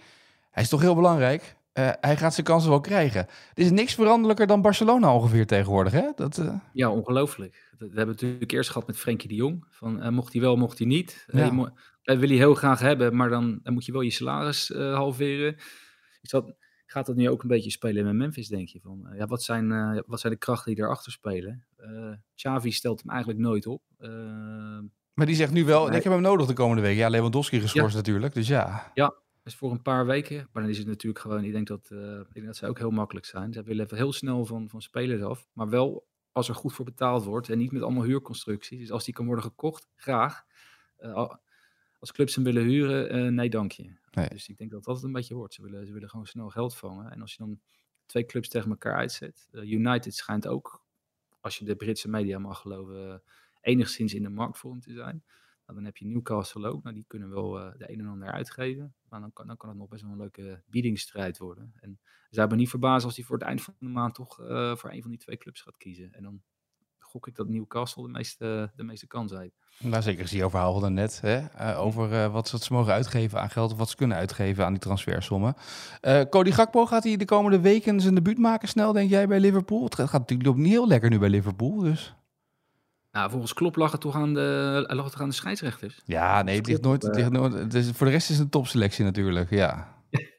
hij 0.50 0.62
is 0.62 0.68
toch 0.68 0.80
heel 0.80 0.94
belangrijk. 0.94 1.55
Eh, 1.76 1.90
hij 2.00 2.16
gaat 2.16 2.34
zijn 2.34 2.46
kansen 2.46 2.70
wel 2.70 2.80
krijgen. 2.80 3.20
Er 3.54 3.62
is 3.62 3.70
niks 3.70 3.94
veranderlijker 3.94 4.46
dan 4.46 4.62
Barcelona 4.62 5.14
ongeveer 5.14 5.46
tegenwoordig, 5.46 5.92
hè? 5.92 6.10
Dat, 6.14 6.38
eh, 6.38 6.54
Ja, 6.72 6.90
ongelooflijk. 6.90 7.68
Dat, 7.78 7.88
we 7.90 7.96
hebben 7.96 8.14
het 8.14 8.22
natuurlijk 8.22 8.52
eerst 8.52 8.70
gehad 8.70 8.86
met 8.86 8.96
Frenkie 8.96 9.28
de 9.28 9.34
Jong. 9.34 9.66
Van, 9.70 10.02
eh, 10.02 10.08
mocht 10.10 10.32
hij 10.32 10.42
wel, 10.42 10.56
mocht 10.56 10.78
hij 10.78 10.86
niet. 10.86 11.26
Ja. 11.32 11.50
Mo- 11.50 11.68
willen 12.02 12.28
je 12.28 12.36
heel 12.36 12.54
graag 12.54 12.80
hebben, 12.80 13.16
maar 13.16 13.28
dan, 13.28 13.58
dan 13.62 13.72
moet 13.72 13.84
je 13.84 13.92
wel 13.92 14.00
je 14.00 14.10
salaris 14.10 14.68
halveren. 14.68 15.54
Is 16.20 16.30
dat, 16.30 16.54
gaat 16.86 17.06
dat 17.06 17.16
nu 17.16 17.28
ook 17.30 17.42
een 17.42 17.48
beetje 17.48 17.70
spelen 17.70 18.04
met 18.04 18.14
Memphis, 18.14 18.48
denk 18.48 18.68
je? 18.68 18.80
Van, 18.80 19.08
ja, 19.16 19.26
wat, 19.26 19.42
zijn, 19.42 19.68
wat 20.06 20.20
zijn 20.20 20.32
de 20.32 20.38
krachten 20.38 20.74
die 20.74 20.80
daarachter 20.82 21.12
spelen? 21.12 21.66
Xavi 22.34 22.70
stelt 22.72 23.00
hem 23.02 23.10
eigenlijk 23.10 23.40
nooit 23.40 23.66
op. 23.66 23.82
Maar 25.14 25.26
die 25.26 25.34
zegt 25.36 25.52
nu 25.52 25.64
wel, 25.64 25.86
Nee. 25.86 25.96
ik 25.96 26.04
heb 26.04 26.12
hem 26.12 26.22
nodig 26.22 26.46
de 26.46 26.52
komende 26.52 26.82
week. 26.82 26.96
Ja, 26.96 27.08
Lewandowski 27.08 27.60
geschorst 27.60 27.96
natuurlijk, 27.96 28.34
dus 28.34 28.48
ja. 28.48 28.90
Is 29.46 29.56
voor 29.56 29.70
een 29.70 29.82
paar 29.82 30.06
weken. 30.06 30.48
Maar 30.52 30.62
dan 30.62 30.70
is 30.72 30.78
het 30.78 30.86
natuurlijk 30.86 31.22
gewoon, 31.22 31.44
ik 31.44 31.52
denk 31.52 31.66
dat, 31.66 31.88
eh, 31.90 32.18
ik 32.20 32.32
denk 32.34 32.46
dat 32.46 32.56
ze 32.56 32.66
ook 32.66 32.78
heel 32.78 32.90
makkelijk 32.90 33.26
zijn. 33.26 33.52
Ze 33.52 33.62
willen 33.62 33.94
heel 33.94 34.12
snel 34.12 34.44
van, 34.46 34.68
van 34.68 34.82
spelers 34.82 35.22
af. 35.22 35.48
Maar 35.52 35.68
wel 35.68 36.06
als 36.32 36.48
er 36.48 36.54
goed 36.54 36.72
voor 36.72 36.84
betaald 36.84 37.24
wordt 37.24 37.48
en 37.50 37.58
niet 37.58 37.72
met 37.72 37.82
allemaal 37.82 38.02
huurconstructies. 38.04 38.78
Dus 38.80 38.90
als 38.90 39.04
die 39.04 39.14
kan 39.14 39.26
worden 39.26 39.44
gekocht, 39.44 39.88
graag. 39.96 40.44
Eh, 40.96 41.12
al- 41.12 41.38
als 41.98 42.12
clubs 42.12 42.34
hem 42.34 42.44
willen 42.44 42.62
huren, 42.62 43.08
eh, 43.08 43.28
nee 43.32 43.50
dank 43.50 43.72
je. 43.72 43.92
Nee. 44.10 44.28
Dus 44.28 44.48
ik 44.48 44.56
denk 44.58 44.70
dat 44.70 44.84
dat 44.84 44.94
het 44.96 45.04
een 45.04 45.12
beetje 45.12 45.34
wordt. 45.34 45.54
Ze 45.54 45.62
willen, 45.62 45.86
ze 45.86 45.92
willen 45.92 46.08
gewoon 46.10 46.26
snel 46.26 46.48
geld 46.48 46.76
vangen. 46.76 47.10
En 47.10 47.20
als 47.20 47.32
je 47.32 47.38
dan 47.38 47.60
twee 48.06 48.24
clubs 48.26 48.48
tegen 48.48 48.70
elkaar 48.70 48.94
uitzet. 48.96 49.48
United 49.52 50.14
schijnt 50.14 50.46
ook, 50.46 50.84
als 51.40 51.58
je 51.58 51.64
de 51.64 51.76
Britse 51.76 52.08
media 52.08 52.38
mag 52.38 52.60
geloven, 52.60 53.22
enigszins 53.60 54.14
in 54.14 54.22
de 54.22 54.28
marktvorm 54.28 54.80
te 54.80 54.92
zijn. 54.92 55.24
Nou, 55.66 55.78
dan 55.78 55.84
heb 55.84 55.96
je 55.96 56.06
Newcastle 56.06 56.68
ook. 56.68 56.82
Nou, 56.82 56.94
die 56.94 57.04
kunnen 57.06 57.28
wel 57.28 57.50
de 57.50 57.90
een 57.92 57.98
en 58.00 58.06
ander 58.06 58.30
uitgeven. 58.32 58.94
Dan 59.20 59.32
kan, 59.32 59.48
het 59.68 59.76
nog 59.76 59.88
best 59.88 60.02
wel 60.02 60.10
een 60.12 60.18
leuke 60.18 60.62
biedingsstrijd 60.66 61.38
worden. 61.38 61.72
En 61.80 62.00
zou 62.30 62.48
me 62.48 62.56
niet 62.56 62.70
verbazen 62.70 63.06
als 63.06 63.16
hij 63.16 63.24
voor 63.24 63.36
het 63.36 63.46
eind 63.46 63.62
van 63.62 63.74
de 63.78 63.88
maand 63.88 64.14
toch 64.14 64.40
eh, 64.40 64.76
voor 64.76 64.90
een 64.92 65.02
van 65.02 65.10
die 65.10 65.20
twee 65.20 65.36
clubs 65.36 65.60
gaat 65.60 65.76
kiezen. 65.76 66.12
En 66.12 66.22
dan 66.22 66.42
gok 66.98 67.26
ik 67.26 67.34
dat 67.34 67.48
Newcastle 67.48 68.02
de 68.02 68.08
meeste, 68.08 68.72
de 68.76 68.82
meeste 68.84 69.06
kans 69.06 69.32
heeft. 69.32 69.54
Nou, 69.78 70.02
zeker 70.02 70.28
die 70.28 70.38
je 70.38 70.50
verhaal 70.50 70.72
hadden 70.72 70.94
net, 70.94 71.20
hè? 71.20 71.36
eh, 71.36 71.80
over 71.80 72.12
eh, 72.12 72.32
wat, 72.32 72.48
ze- 72.48 72.72
mogen 72.72 72.92
uitgeven 72.92 73.40
aan 73.40 73.50
geld 73.50 73.72
of 73.72 73.78
wat 73.78 73.88
ze 73.90 73.96
kunnen 73.96 74.16
uitgeven 74.16 74.64
aan 74.64 74.72
die 74.72 74.80
transfersommen. 74.82 75.54
Cody 76.30 76.50
Gakpo, 76.50 76.86
gaat 76.86 77.04
hij 77.04 77.16
de 77.16 77.24
komende 77.24 77.60
weken 77.60 78.00
zijn 78.00 78.14
debuut 78.14 78.38
maken 78.38 78.68
snel, 78.68 78.92
denk 78.92 79.10
jij, 79.10 79.26
bij 79.28 79.40
Liverpool? 79.40 79.84
Het 79.84 79.94
gaat, 79.94 80.12
natuurlijk 80.12 80.56
niet 80.56 80.68
heel 80.72 80.86
lekker 80.88 81.10
nu 81.10 81.18
bij 81.18 81.28
Liverpool, 81.28 81.76
dus... 81.76 82.14
Nou, 83.16 83.30
volgens 83.30 83.52
Klop 83.52 83.76
lag 83.76 83.92
het 83.92 84.00
toch 84.00 84.14
aan 84.14 84.34
de, 84.34 84.84
lag 84.86 85.04
het 85.04 85.12
toch 85.12 85.22
aan 85.22 85.28
de 85.28 85.34
scheidsrechters. 85.34 86.00
Ja, 86.04 86.42
nee, 86.42 86.56
het 86.56 86.66
ligt 86.66 86.82
nooit... 86.82 87.02
Het 87.02 87.14
ligt 87.14 87.30
nooit 87.30 87.52
het 87.52 87.74
is, 87.74 87.90
voor 87.90 88.06
de 88.06 88.12
rest 88.12 88.30
is 88.30 88.36
het 88.36 88.44
een 88.44 88.50
topselectie 88.50 89.04
natuurlijk, 89.04 89.50
ja. 89.50 89.94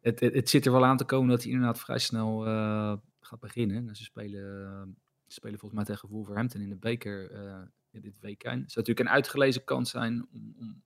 Het, 0.00 0.20
het, 0.20 0.34
het 0.34 0.48
zit 0.48 0.66
er 0.66 0.72
wel 0.72 0.84
aan 0.84 0.96
te 0.96 1.04
komen 1.04 1.28
dat 1.28 1.42
hij 1.42 1.52
inderdaad 1.52 1.78
vrij 1.78 1.98
snel 1.98 2.46
eh, 2.46 2.96
gaat 3.20 3.40
beginnen. 3.40 3.88
En 3.88 3.96
ze 3.96 4.04
spelen, 4.04 4.66
eh, 4.66 4.82
ze 5.26 5.34
spelen 5.34 5.58
volgens 5.58 5.80
mij 5.80 5.94
tegen 5.94 6.08
Wolverhampton 6.08 6.60
in 6.60 6.68
de 6.68 6.76
beker 6.76 7.30
eh, 7.30 7.62
in 7.90 8.00
dit 8.00 8.18
weekend. 8.20 8.62
Het 8.62 8.72
zou 8.72 8.86
natuurlijk 8.86 9.08
een 9.08 9.14
uitgelezen 9.14 9.64
kans 9.64 9.90
zijn 9.90 10.26
om, 10.32 10.54
om, 10.58 10.82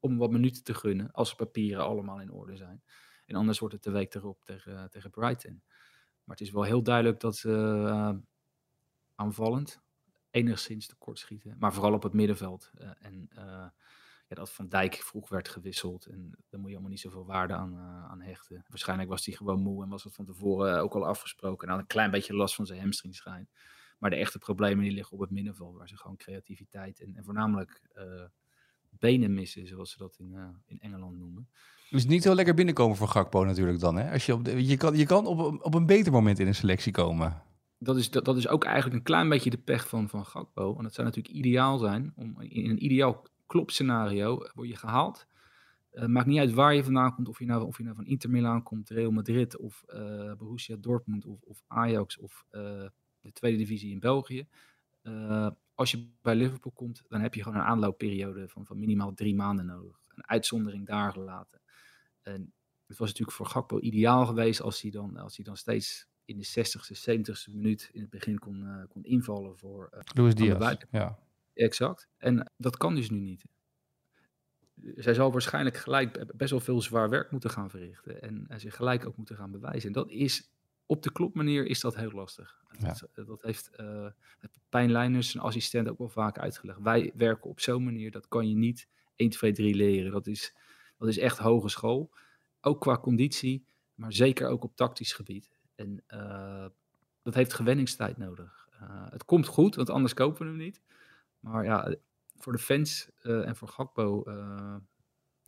om 0.00 0.18
wat 0.18 0.30
minuten 0.30 0.64
te 0.64 0.74
gunnen. 0.74 1.10
Als 1.12 1.30
de 1.30 1.36
papieren 1.36 1.84
allemaal 1.84 2.20
in 2.20 2.32
orde 2.32 2.56
zijn. 2.56 2.82
En 3.26 3.34
anders 3.34 3.58
wordt 3.58 3.74
het 3.74 3.84
de 3.84 3.90
week 3.90 4.14
erop 4.14 4.44
tegen, 4.44 4.90
tegen 4.90 5.10
Brighton. 5.10 5.62
Maar 6.24 6.36
het 6.36 6.46
is 6.46 6.52
wel 6.52 6.62
heel 6.62 6.82
duidelijk 6.82 7.20
dat 7.20 7.36
ze 7.36 7.50
eh, 7.88 8.14
aanvallend 9.14 9.82
enigszins 10.34 10.86
tekort 10.86 11.18
schieten. 11.18 11.56
Maar 11.58 11.72
vooral 11.72 11.92
op 11.92 12.02
het 12.02 12.12
middenveld. 12.12 12.70
Eh, 12.74 12.88
en 12.98 13.28
eh, 13.30 13.66
ja, 14.28 14.36
dat 14.36 14.50
Van 14.50 14.68
Dijk 14.68 14.94
vroeg 14.94 15.28
werd 15.28 15.48
gewisseld. 15.48 16.06
En 16.06 16.30
daar 16.48 16.60
moet 16.60 16.68
je 16.68 16.74
allemaal 16.74 16.92
niet 16.92 17.00
zoveel 17.00 17.26
waarde 17.26 17.54
aan, 17.54 17.72
eh, 17.72 18.10
aan 18.10 18.20
hechten. 18.20 18.64
Waarschijnlijk 18.68 19.08
was 19.08 19.26
hij 19.26 19.34
gewoon 19.34 19.60
moe 19.60 19.82
en 19.82 19.88
was 19.88 20.04
het 20.04 20.14
van 20.14 20.24
tevoren 20.24 20.80
ook 20.80 20.94
al 20.94 21.06
afgesproken. 21.06 21.66
En 21.66 21.72
had 21.72 21.82
een 21.82 21.88
klein 21.88 22.10
beetje 22.10 22.34
last 22.34 22.54
van 22.54 22.66
zijn 22.66 22.80
hamstringschijn. 22.80 23.48
Maar 23.98 24.10
de 24.10 24.16
echte 24.16 24.38
problemen 24.38 24.84
die 24.84 24.92
liggen 24.92 25.12
op 25.12 25.20
het 25.20 25.30
middenveld. 25.30 25.76
Waar 25.76 25.88
ze 25.88 25.96
gewoon 25.96 26.16
creativiteit 26.16 27.00
en, 27.00 27.16
en 27.16 27.24
voornamelijk 27.24 27.82
benen 28.90 29.34
missen. 29.34 29.66
Zoals 29.66 29.90
ze 29.90 29.98
dat 29.98 30.16
in, 30.18 30.62
in 30.66 30.80
Engeland 30.80 31.18
noemen. 31.18 31.48
Dus 31.90 32.06
niet 32.06 32.24
heel 32.24 32.34
lekker 32.34 32.54
binnenkomen 32.54 32.96
voor 32.96 33.08
Gakpo 33.08 33.44
natuurlijk 33.44 33.80
dan, 33.80 33.96
hè? 33.96 34.12
Als 34.12 34.26
je, 34.26 34.34
op 34.34 34.46
je 34.46 34.76
kan, 34.76 34.96
je 34.96 35.06
kan 35.06 35.26
op, 35.26 35.64
op 35.64 35.74
een 35.74 35.86
beter 35.86 36.12
moment 36.12 36.38
in 36.38 36.46
een 36.46 36.54
selectie 36.54 36.92
komen. 36.92 37.42
Dat 37.84 37.96
is, 37.96 38.10
dat, 38.10 38.24
dat 38.24 38.36
is 38.36 38.48
ook 38.48 38.64
eigenlijk 38.64 38.96
een 38.96 39.02
klein 39.02 39.28
beetje 39.28 39.50
de 39.50 39.58
pech 39.58 39.88
van, 39.88 40.08
van 40.08 40.26
Gakpo. 40.26 40.76
En 40.76 40.82
dat 40.82 40.94
zou 40.94 41.06
natuurlijk 41.06 41.34
ideaal 41.34 41.78
zijn. 41.78 42.12
Om, 42.16 42.40
in 42.40 42.70
een 42.70 42.84
ideaal 42.84 43.26
klopscenario 43.46 44.46
word 44.54 44.68
je 44.68 44.76
gehaald. 44.76 45.26
Eh, 45.90 46.06
maakt 46.06 46.26
niet 46.26 46.38
uit 46.38 46.52
waar 46.52 46.74
je 46.74 46.84
vandaan 46.84 47.14
komt. 47.14 47.28
Of 47.28 47.38
je 47.38 47.44
nou, 47.44 47.64
of 47.64 47.76
je 47.76 47.82
nou 47.82 47.96
van 47.96 48.06
Inter 48.06 48.30
Milan 48.30 48.62
komt, 48.62 48.90
Real 48.90 49.10
Madrid 49.10 49.56
of 49.56 49.84
eh, 49.86 50.32
Borussia 50.34 50.76
Dortmund 50.76 51.24
of, 51.26 51.42
of 51.42 51.62
Ajax 51.66 52.18
of 52.18 52.44
eh, 52.50 52.86
de 53.20 53.32
tweede 53.32 53.58
divisie 53.58 53.92
in 53.92 54.00
België. 54.00 54.46
Als 55.74 55.90
je 55.90 56.08
bij 56.22 56.34
Liverpool 56.34 56.72
komt, 56.72 57.02
dan 57.08 57.20
heb 57.20 57.34
je 57.34 57.42
gewoon 57.42 57.58
een 57.58 57.64
aanloopperiode 57.64 58.48
van, 58.48 58.66
van 58.66 58.78
minimaal 58.78 59.14
drie 59.14 59.34
maanden 59.34 59.66
nodig. 59.66 60.00
Een 60.08 60.26
uitzondering 60.26 60.86
daar 60.86 61.12
gelaten. 61.12 61.60
En 62.22 62.52
het 62.86 62.98
was 62.98 63.08
natuurlijk 63.08 63.36
voor 63.36 63.46
Gakpo 63.46 63.80
ideaal 63.80 64.26
geweest 64.26 64.60
als 64.60 64.80
hij 64.80 64.90
dan, 64.90 65.16
als 65.16 65.36
hij 65.36 65.44
dan 65.44 65.56
steeds 65.56 66.08
in 66.24 66.38
de 66.38 66.46
60ste, 66.46 67.10
70ste 67.10 67.54
minuut 67.54 67.90
in 67.92 68.00
het 68.00 68.10
begin 68.10 68.38
kon, 68.38 68.66
eh, 68.66 68.82
kon 68.88 69.04
invallen 69.04 69.58
voor 69.58 69.88
eh, 69.92 70.00
Luis 70.14 70.34
Diaz, 70.34 70.76
ja. 70.90 71.18
Exact. 71.54 72.08
En 72.16 72.52
dat 72.56 72.76
kan 72.76 72.94
dus 72.94 73.10
nu 73.10 73.18
niet. 73.18 73.44
Zij 74.94 75.14
zal 75.14 75.32
waarschijnlijk 75.32 75.76
gelijk 75.76 76.36
best 76.36 76.50
wel 76.50 76.60
veel 76.60 76.80
zwaar 76.80 77.08
werk 77.08 77.30
moeten 77.30 77.50
gaan 77.50 77.70
verrichten. 77.70 78.22
En, 78.22 78.44
en 78.48 78.60
zich 78.60 78.76
gelijk 78.76 79.06
ook 79.06 79.16
moeten 79.16 79.36
gaan 79.36 79.50
bewijzen. 79.50 79.86
En 79.86 79.92
dat 79.94 80.10
is, 80.10 80.50
op 80.86 81.02
de 81.02 81.12
klopmanier 81.12 81.66
is 81.66 81.80
dat 81.80 81.96
heel 81.96 82.10
lastig. 82.10 82.62
Ja. 82.78 82.96
Dat, 83.12 83.26
dat 83.26 83.42
heeft 83.42 83.70
uh, 83.80 84.06
Pijn 84.68 84.90
Leiners, 84.90 85.30
zijn 85.30 85.42
assistent, 85.42 85.88
ook 85.88 85.98
wel 85.98 86.08
vaak 86.08 86.38
uitgelegd. 86.38 86.78
Wij 86.80 87.12
werken 87.14 87.50
op 87.50 87.60
zo'n 87.60 87.84
manier, 87.84 88.10
dat 88.10 88.28
kan 88.28 88.48
je 88.48 88.54
niet 88.54 88.88
1, 89.16 89.30
2, 89.30 89.52
3 89.52 89.74
leren. 89.74 90.12
Dat 90.12 90.26
is, 90.26 90.54
dat 90.98 91.08
is 91.08 91.18
echt 91.18 91.38
hogeschool. 91.38 92.10
Ook 92.60 92.80
qua 92.80 92.98
conditie, 92.98 93.66
maar 93.94 94.12
zeker 94.12 94.48
ook 94.48 94.64
op 94.64 94.76
tactisch 94.76 95.12
gebied. 95.12 95.50
En 95.74 96.04
uh, 96.08 96.66
dat 97.22 97.34
heeft 97.34 97.52
gewenningstijd 97.52 98.16
nodig. 98.16 98.68
Uh, 98.82 99.06
het 99.10 99.24
komt 99.24 99.46
goed, 99.46 99.74
want 99.74 99.90
anders 99.90 100.14
kopen 100.14 100.42
we 100.42 100.48
hem 100.48 100.56
niet. 100.56 100.82
Maar 101.40 101.64
ja, 101.64 101.94
voor 102.38 102.52
de 102.52 102.58
fans 102.58 103.08
uh, 103.22 103.46
en 103.46 103.56
voor 103.56 103.68
Gakpo 103.68 104.22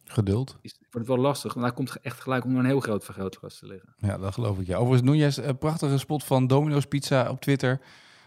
Geduld. 0.09 0.59
Is, 0.61 0.79
wordt 0.79 0.93
het 0.93 1.07
wel 1.07 1.19
lastig, 1.19 1.55
want 1.55 1.67
hij 1.67 1.75
komt 1.75 2.01
echt 2.01 2.21
gelijk 2.21 2.45
onder 2.45 2.61
een 2.61 2.67
heel 2.67 2.81
groot 2.81 3.05
vergrootglas 3.05 3.59
te 3.59 3.67
liggen. 3.67 3.95
Ja, 3.97 4.19
dat 4.19 4.33
geloof 4.33 4.59
ik. 4.59 4.67
Ja. 4.67 4.77
Overigens, 4.77 5.11
Nunez, 5.11 5.37
een 5.37 5.59
prachtige 5.59 5.99
spot 5.99 6.25
van 6.25 6.47
Domino's 6.47 6.87
Pizza 6.87 7.31
op 7.31 7.41
Twitter. 7.41 7.81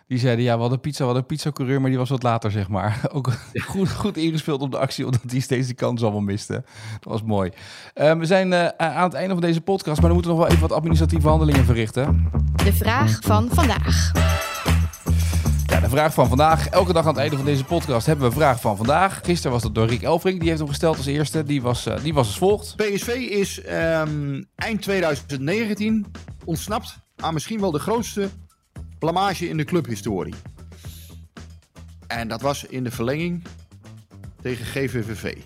Die 0.10 0.20
zeiden, 0.20 0.44
ja, 0.44 0.56
we 0.56 0.62
hadden 0.62 0.80
pizza, 0.80 1.00
we 1.00 1.06
hadden 1.06 1.26
pizzacoureur, 1.26 1.82
maar 1.82 1.90
die 1.90 2.00
was 2.00 2.10
wat 2.10 2.24
later, 2.24 2.52
zeg 2.52 2.68
maar. 2.68 3.00
Ook 3.14 3.32
goed, 3.54 3.92
goed 3.92 4.18
ingespeeld 4.18 4.62
op 4.62 4.72
de 4.72 4.78
actie, 4.78 5.06
omdat 5.06 5.22
hij 5.28 5.40
steeds 5.40 5.68
die 5.68 5.76
kans 5.76 6.02
allemaal 6.02 6.22
miste. 6.22 6.54
Dat 7.00 7.12
was 7.12 7.24
mooi. 7.24 7.52
Uh, 7.96 8.14
we 8.14 8.26
zijn 8.26 8.52
uh, 8.52 8.68
aan 8.68 9.04
het 9.04 9.14
einde 9.14 9.34
van 9.34 9.42
deze 9.42 9.62
podcast, 9.62 10.02
maar 10.02 10.06
dan 10.10 10.14
moeten 10.14 10.32
we 10.32 10.38
nog 10.38 10.46
wel 10.46 10.56
even 10.56 10.68
wat 10.68 10.78
administratieve 10.78 11.28
handelingen 11.28 11.66
verrichten. 11.66 12.32
De 12.64 12.74
vraag 12.74 13.20
van 13.22 13.50
vandaag. 13.52 14.12
Ja, 15.66 15.80
de 15.80 15.90
vraag 15.90 16.14
van 16.14 16.28
vandaag. 16.28 16.68
Elke 16.68 16.94
dag 16.94 17.04
aan 17.04 17.14
het 17.14 17.22
einde 17.22 17.36
van 17.36 17.46
deze 17.46 17.64
podcast 17.64 18.06
hebben 18.06 18.26
we 18.26 18.32
een 18.32 18.40
vraag 18.40 18.62
van 18.62 18.78
vandaag. 18.78 19.20
Gisteren 19.24 19.52
was 19.52 19.62
dat 19.62 19.76
door 19.76 19.88
Rick 19.88 20.02
Elfrink. 20.02 20.40
Die 20.40 20.48
heeft 20.48 20.60
hem 20.60 20.70
gesteld 20.70 20.98
als 20.98 21.06
eerste. 21.06 21.44
Die 21.44 21.62
was, 21.62 21.88
uh, 21.88 21.94
die 22.04 22.14
was 22.14 22.28
als 22.28 22.38
volgt. 22.38 22.76
PSV 22.76 23.08
is 23.30 23.62
um, 23.70 24.46
eind 24.56 24.82
2019 24.82 26.06
ontsnapt 26.46 26.98
aan 27.16 27.34
misschien 27.34 27.60
wel 27.60 27.72
de 27.72 27.80
grootste 27.80 28.30
blamage 29.00 29.50
in 29.50 29.58
de 29.58 29.64
clubhistorie. 29.64 30.36
En 32.08 32.28
dat 32.28 32.42
was 32.42 32.66
in 32.66 32.84
de 32.84 32.92
verlenging 32.92 33.44
tegen 34.42 34.66
GVVV. 34.66 35.38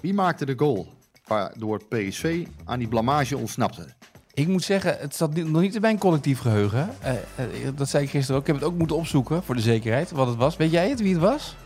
Wie 0.00 0.14
maakte 0.14 0.44
de 0.44 0.54
goal 0.56 0.92
waardoor 1.26 1.84
PSV 1.84 2.46
aan 2.64 2.78
die 2.78 2.88
blamage 2.88 3.36
ontsnapte? 3.36 3.86
Ik 4.34 4.48
moet 4.48 4.62
zeggen, 4.62 4.96
het 4.98 5.14
zat 5.14 5.34
nog 5.34 5.60
niet 5.60 5.74
in 5.74 5.80
mijn 5.80 5.98
collectief 5.98 6.38
geheugen. 6.38 6.90
Uh, 7.02 7.12
uh, 7.12 7.68
dat 7.74 7.88
zei 7.88 8.04
ik 8.04 8.10
gisteren 8.10 8.36
ook. 8.36 8.46
Ik 8.46 8.52
heb 8.52 8.62
het 8.62 8.72
ook 8.72 8.78
moeten 8.78 8.96
opzoeken 8.96 9.42
voor 9.42 9.54
de 9.54 9.60
zekerheid, 9.60 10.10
wat 10.10 10.26
het 10.26 10.36
was. 10.36 10.56
Weet 10.56 10.70
jij 10.70 10.88
het, 10.88 11.00
wie 11.00 11.12
het 11.12 11.22
was? 11.22 11.56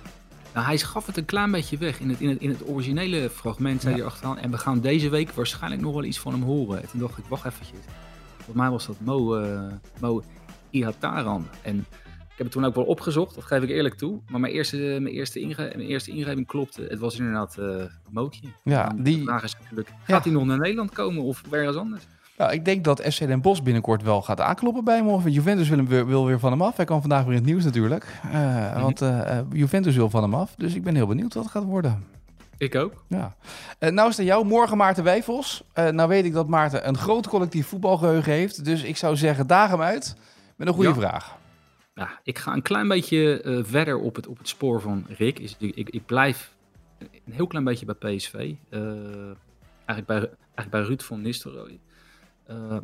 Nou, 0.54 0.66
hij 0.66 0.78
gaf 0.78 1.06
het 1.06 1.16
een 1.16 1.24
klein 1.24 1.50
beetje 1.50 1.78
weg. 1.78 2.00
In 2.00 2.08
het, 2.08 2.20
in 2.20 2.28
het, 2.28 2.40
in 2.40 2.48
het 2.48 2.68
originele 2.68 3.30
fragment 3.30 3.80
zei 3.80 3.94
ja. 3.94 4.00
hij 4.00 4.10
achteraan. 4.10 4.38
En 4.38 4.50
we 4.50 4.58
gaan 4.58 4.80
deze 4.80 5.08
week 5.08 5.30
waarschijnlijk 5.30 5.82
nog 5.82 5.94
wel 5.94 6.04
iets 6.04 6.18
van 6.18 6.32
hem 6.32 6.42
horen. 6.42 6.82
En 6.82 6.88
toen 6.88 7.00
dacht 7.00 7.18
ik, 7.18 7.24
wacht 7.28 7.44
eventjes. 7.44 7.78
Volgens 8.36 8.56
mij 8.56 8.70
was 8.70 8.86
dat 8.86 8.96
Mo, 9.00 9.40
uh, 9.40 9.72
Mo 10.00 10.22
Ihataran. 10.70 11.46
En 11.62 11.86
ik 12.38 12.44
heb 12.44 12.52
het 12.54 12.62
toen 12.62 12.70
ook 12.70 12.74
wel 12.74 12.84
opgezocht, 12.84 13.34
dat 13.34 13.44
geef 13.44 13.62
ik 13.62 13.68
eerlijk 13.68 13.94
toe. 13.94 14.20
Maar 14.28 14.40
mijn 14.40 14.52
eerste, 14.52 14.76
mijn 14.76 15.14
eerste, 15.14 15.40
inge 15.40 15.54
mijn 15.56 15.88
eerste 15.88 16.10
ingeving 16.10 16.46
klopte. 16.46 16.86
Het 16.88 16.98
was 16.98 17.18
inderdaad 17.18 17.56
uh, 17.60 17.84
Mootje. 18.10 18.48
Ja, 18.64 18.92
die... 18.96 19.18
De 19.18 19.24
vraag 19.24 19.42
is 19.42 19.56
natuurlijk, 19.60 19.88
gaat 20.02 20.24
hij 20.24 20.32
ja. 20.32 20.38
nog 20.38 20.46
naar 20.46 20.58
Nederland 20.58 20.92
komen 20.92 21.22
of 21.22 21.42
ergens 21.50 21.76
anders? 21.76 22.06
Nou, 22.38 22.52
ik 22.52 22.64
denk 22.64 22.84
dat 22.84 23.00
FC 23.00 23.18
Den 23.18 23.40
Bosch 23.40 23.62
binnenkort 23.62 24.02
wel 24.02 24.22
gaat 24.22 24.40
aankloppen 24.40 24.84
bij 24.84 24.96
hem. 24.96 25.08
Of 25.08 25.28
Juventus 25.28 25.68
wil, 25.68 25.78
hem 25.78 25.88
weer, 25.88 26.06
wil 26.06 26.26
weer 26.26 26.38
van 26.38 26.50
hem 26.50 26.62
af. 26.62 26.76
Hij 26.76 26.84
kwam 26.84 27.00
vandaag 27.00 27.22
weer 27.22 27.32
in 27.32 27.38
het 27.38 27.46
nieuws 27.46 27.64
natuurlijk. 27.64 28.06
Uh, 28.24 28.32
mm 28.32 28.40
-hmm. 28.40 28.82
Want 28.82 29.02
uh, 29.02 29.38
Juventus 29.52 29.96
wil 29.96 30.10
van 30.10 30.22
hem 30.22 30.34
af. 30.34 30.54
Dus 30.56 30.74
ik 30.74 30.82
ben 30.82 30.94
heel 30.94 31.06
benieuwd 31.06 31.34
wat 31.34 31.42
het 31.42 31.52
gaat 31.52 31.64
worden. 31.64 32.04
Ik 32.58 32.74
ook. 32.74 33.04
Ja. 33.06 33.34
Uh, 33.80 33.90
nou 33.90 34.08
is 34.08 34.16
het 34.16 34.26
jou, 34.26 34.46
morgen 34.46 34.76
Maarten 34.76 35.04
Wijfels. 35.04 35.64
Nou 35.74 36.08
weet 36.08 36.24
ik 36.24 36.32
dat 36.32 36.48
Maarten 36.48 36.88
een 36.88 36.98
groot 36.98 37.28
collectief 37.28 37.66
voetbalgeheugen 37.66 38.32
heeft. 38.32 38.64
Dus 38.64 38.82
ik 38.82 38.96
zou 38.96 39.16
zeggen, 39.16 39.46
daag 39.46 39.70
hem 39.70 39.80
uit 39.80 40.16
met 40.58 40.68
een 40.68 40.74
goede 40.74 40.88
Ja. 40.88 40.94
vraag. 40.94 41.36
Ja, 41.94 42.20
ik 42.22 42.38
ga 42.38 42.52
een 42.52 42.62
klein 42.62 42.88
beetje 42.88 43.42
eh, 43.42 43.64
verder 43.64 43.98
op 43.98 44.14
het, 44.16 44.26
op 44.26 44.38
het 44.38 44.48
spoor 44.48 44.80
van 44.80 45.06
Rick. 45.08 45.38
Is, 45.38 45.56
ik, 45.58 45.90
ik 45.90 46.06
blijf 46.06 46.54
een 46.98 47.32
heel 47.32 47.46
klein 47.46 47.64
beetje 47.64 47.86
bij 47.86 48.14
PSV. 48.14 48.54
Eh, 48.68 48.80
eigenlijk, 49.84 50.06
bij, 50.06 50.18
eigenlijk 50.18 50.70
bij 50.70 50.82
Ruud 50.82 51.00
van 51.02 51.20
Nistelrooy. 51.20 51.80
Eh, 52.44 52.78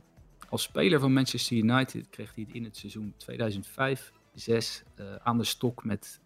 als 0.49 0.63
speler 0.63 1.01
van 1.01 1.13
Manchester 1.13 1.57
United 1.57 2.09
kreeg 2.11 2.35
hij 2.35 2.45
het 2.47 2.55
in 2.55 2.65
het 2.65 2.77
seizoen 2.77 3.15
2005-6 3.17 4.85
aan 5.23 5.39
de 5.39 5.45
stok 5.45 5.85
met 5.85 6.21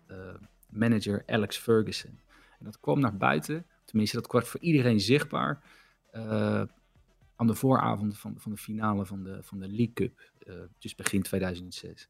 manager 0.70 1.22
Alex 1.26 1.56
Ferguson. 1.56 2.18
En 2.58 2.64
dat 2.64 2.80
kwam 2.80 3.00
naar 3.00 3.16
buiten, 3.16 3.66
tenminste 3.84 4.16
dat 4.16 4.26
kwam 4.26 4.42
voor 4.42 4.60
iedereen 4.60 5.00
zichtbaar, 5.00 5.62
eh, 6.10 6.62
aan 7.38 7.46
de 7.46 7.54
vooravond 7.54 8.18
van, 8.18 8.34
van 8.38 8.52
de 8.52 8.58
finale 8.58 9.06
van 9.06 9.22
de, 9.22 9.42
van 9.42 9.58
de 9.58 9.68
League 9.68 9.92
Cup, 9.92 10.30
eh, 10.38 10.54
dus 10.78 10.94
begin 10.94 11.22
2006. 11.22 12.08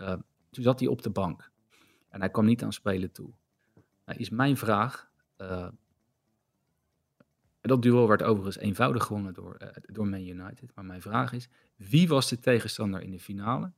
Uh, 0.00 0.12
toen 0.50 0.62
zat 0.62 0.80
hij 0.80 0.88
op 0.88 1.02
de 1.02 1.10
bank 1.10 1.50
en 2.08 2.20
hij 2.20 2.30
kwam 2.30 2.44
niet 2.44 2.62
aan 2.62 2.72
spelen 2.72 3.12
toe. 3.12 3.30
Nou, 4.04 4.18
is 4.18 4.30
mijn 4.30 4.56
vraag. 4.56 5.10
Uh, 5.38 5.68
dat 7.60 7.82
duel 7.82 8.08
werd 8.08 8.22
overigens 8.22 8.58
eenvoudig 8.58 9.04
gewonnen 9.04 9.34
door, 9.34 9.56
uh, 9.62 9.68
door 9.82 10.06
Man 10.06 10.26
United. 10.26 10.74
Maar 10.74 10.84
mijn 10.84 11.02
vraag 11.02 11.32
is: 11.32 11.48
wie 11.76 12.08
was 12.08 12.28
de 12.28 12.38
tegenstander 12.38 13.02
in 13.02 13.10
de 13.10 13.20
finale? 13.20 13.72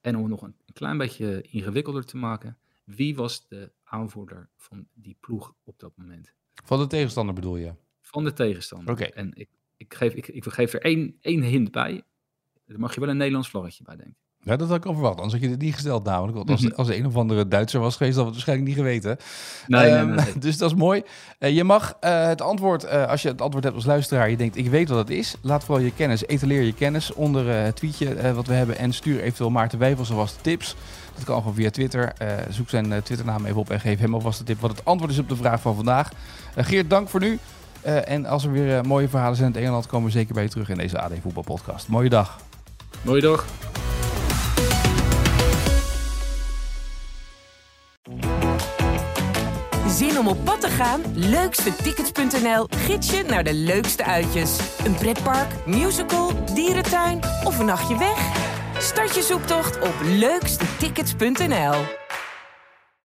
En 0.00 0.16
om 0.16 0.22
het 0.22 0.30
nog 0.30 0.42
een, 0.42 0.56
een 0.66 0.74
klein 0.74 0.98
beetje 0.98 1.42
ingewikkelder 1.42 2.04
te 2.04 2.16
maken, 2.16 2.58
wie 2.84 3.16
was 3.16 3.48
de 3.48 3.72
aanvoerder 3.84 4.48
van 4.56 4.86
die 4.94 5.16
ploeg 5.20 5.54
op 5.64 5.78
dat 5.78 5.96
moment? 5.96 6.34
Van 6.64 6.78
de 6.78 6.86
tegenstander 6.86 7.34
bedoel 7.34 7.56
je? 7.56 7.74
Van 8.00 8.24
de 8.24 8.32
tegenstander. 8.32 8.92
Oké. 8.92 9.04
En 9.04 9.34
ik, 9.34 9.48
ik, 9.82 9.94
geef, 9.94 10.14
ik, 10.14 10.28
ik 10.28 10.44
geef 10.44 10.72
er 10.72 10.80
één, 10.80 11.16
één 11.20 11.42
hint 11.42 11.70
bij. 11.70 12.02
Daar 12.66 12.78
mag 12.78 12.94
je 12.94 13.00
wel 13.00 13.08
een 13.08 13.16
Nederlands 13.16 13.48
vlaggetje 13.48 13.84
bij 13.84 13.96
denken. 13.96 14.16
Ja, 14.44 14.56
dat 14.56 14.68
had 14.68 14.76
ik 14.76 14.86
al 14.86 14.92
verwacht. 14.92 15.16
Anders 15.16 15.32
had 15.32 15.42
je 15.42 15.48
dit 15.48 15.60
niet 15.60 15.74
gesteld 15.74 16.04
namelijk. 16.04 16.36
Want 16.36 16.50
als, 16.50 16.74
als 16.74 16.88
een 16.88 17.06
of 17.06 17.16
andere 17.16 17.48
Duitser 17.48 17.80
was 17.80 17.96
geweest, 17.96 18.16
had 18.16 18.24
het 18.24 18.34
waarschijnlijk 18.34 18.68
niet 18.68 18.78
geweten. 18.78 19.16
Nee, 19.66 19.90
um, 19.90 20.06
nee, 20.06 20.16
nee. 20.16 20.38
Dus 20.46 20.58
dat 20.58 20.70
is 20.70 20.76
mooi. 20.76 21.02
Uh, 21.38 21.50
je 21.50 21.64
mag 21.64 21.96
uh, 22.00 22.26
het 22.26 22.40
antwoord, 22.40 22.84
uh, 22.84 23.06
als 23.06 23.22
je 23.22 23.28
het 23.28 23.40
antwoord 23.40 23.64
hebt 23.64 23.76
als 23.76 23.84
luisteraar, 23.84 24.30
je 24.30 24.36
denkt, 24.36 24.56
ik 24.56 24.70
weet 24.70 24.88
wat 24.88 24.98
het 24.98 25.10
is. 25.10 25.34
Laat 25.40 25.64
vooral 25.64 25.84
je 25.84 25.94
kennis, 25.94 26.26
etaleer 26.26 26.62
je 26.62 26.74
kennis 26.74 27.12
onder 27.12 27.48
het 27.48 27.76
tweetje 27.76 28.32
wat 28.34 28.46
we 28.46 28.52
hebben. 28.52 28.78
En 28.78 28.92
stuur 28.92 29.20
eventueel 29.20 29.50
Maarten 29.50 29.78
Wijfels 29.78 30.10
alvast 30.10 30.42
tips. 30.42 30.76
Dat 31.14 31.24
kan 31.24 31.38
gewoon 31.38 31.54
via 31.54 31.70
Twitter. 31.70 32.12
zoek 32.48 32.68
zijn 32.68 33.02
Twitternaam 33.02 33.44
even 33.44 33.60
op 33.60 33.70
en 33.70 33.80
geef 33.80 33.98
hem 33.98 34.14
alvast 34.14 34.38
de 34.38 34.44
tip 34.44 34.60
wat 34.60 34.70
het 34.70 34.84
antwoord 34.84 35.12
is 35.12 35.18
op 35.18 35.28
de 35.28 35.36
vraag 35.36 35.60
van 35.60 35.74
vandaag. 35.74 36.10
Geert, 36.56 36.90
dank 36.90 37.08
voor 37.08 37.20
nu. 37.20 37.38
En 37.82 38.26
als 38.26 38.44
er 38.44 38.52
weer 38.52 38.86
mooie 38.86 39.08
verhalen 39.08 39.36
zijn 39.36 39.48
in 39.48 39.54
het 39.54 39.62
Engeland, 39.62 39.86
komen 39.86 40.06
we 40.06 40.12
zeker 40.12 40.34
bij 40.34 40.42
je 40.42 40.48
terug 40.48 40.68
in 40.68 40.76
deze 40.76 41.00
AD 41.00 41.12
Voetbal 41.22 41.42
Podcast. 41.42 41.88
Mooie 41.88 42.08
dag. 42.08 42.38
Mooie 43.02 43.20
dag. 43.20 43.44
Zin 49.88 50.18
om 50.18 50.28
op 50.28 50.44
pad 50.44 50.60
te 50.60 50.68
gaan? 50.68 51.00
Leukstetickets.nl 51.14 52.66
gids 52.68 53.10
je 53.10 53.24
naar 53.28 53.44
de 53.44 53.54
leukste 53.54 54.04
uitjes. 54.04 54.58
Een 54.84 54.94
pretpark, 54.94 55.66
musical, 55.66 56.44
dierentuin 56.54 57.20
of 57.44 57.58
een 57.58 57.66
nachtje 57.66 57.98
weg? 57.98 58.30
Start 58.78 59.14
je 59.14 59.22
zoektocht 59.22 59.80
op 59.80 59.94
leukstetickets.nl. 60.02 62.01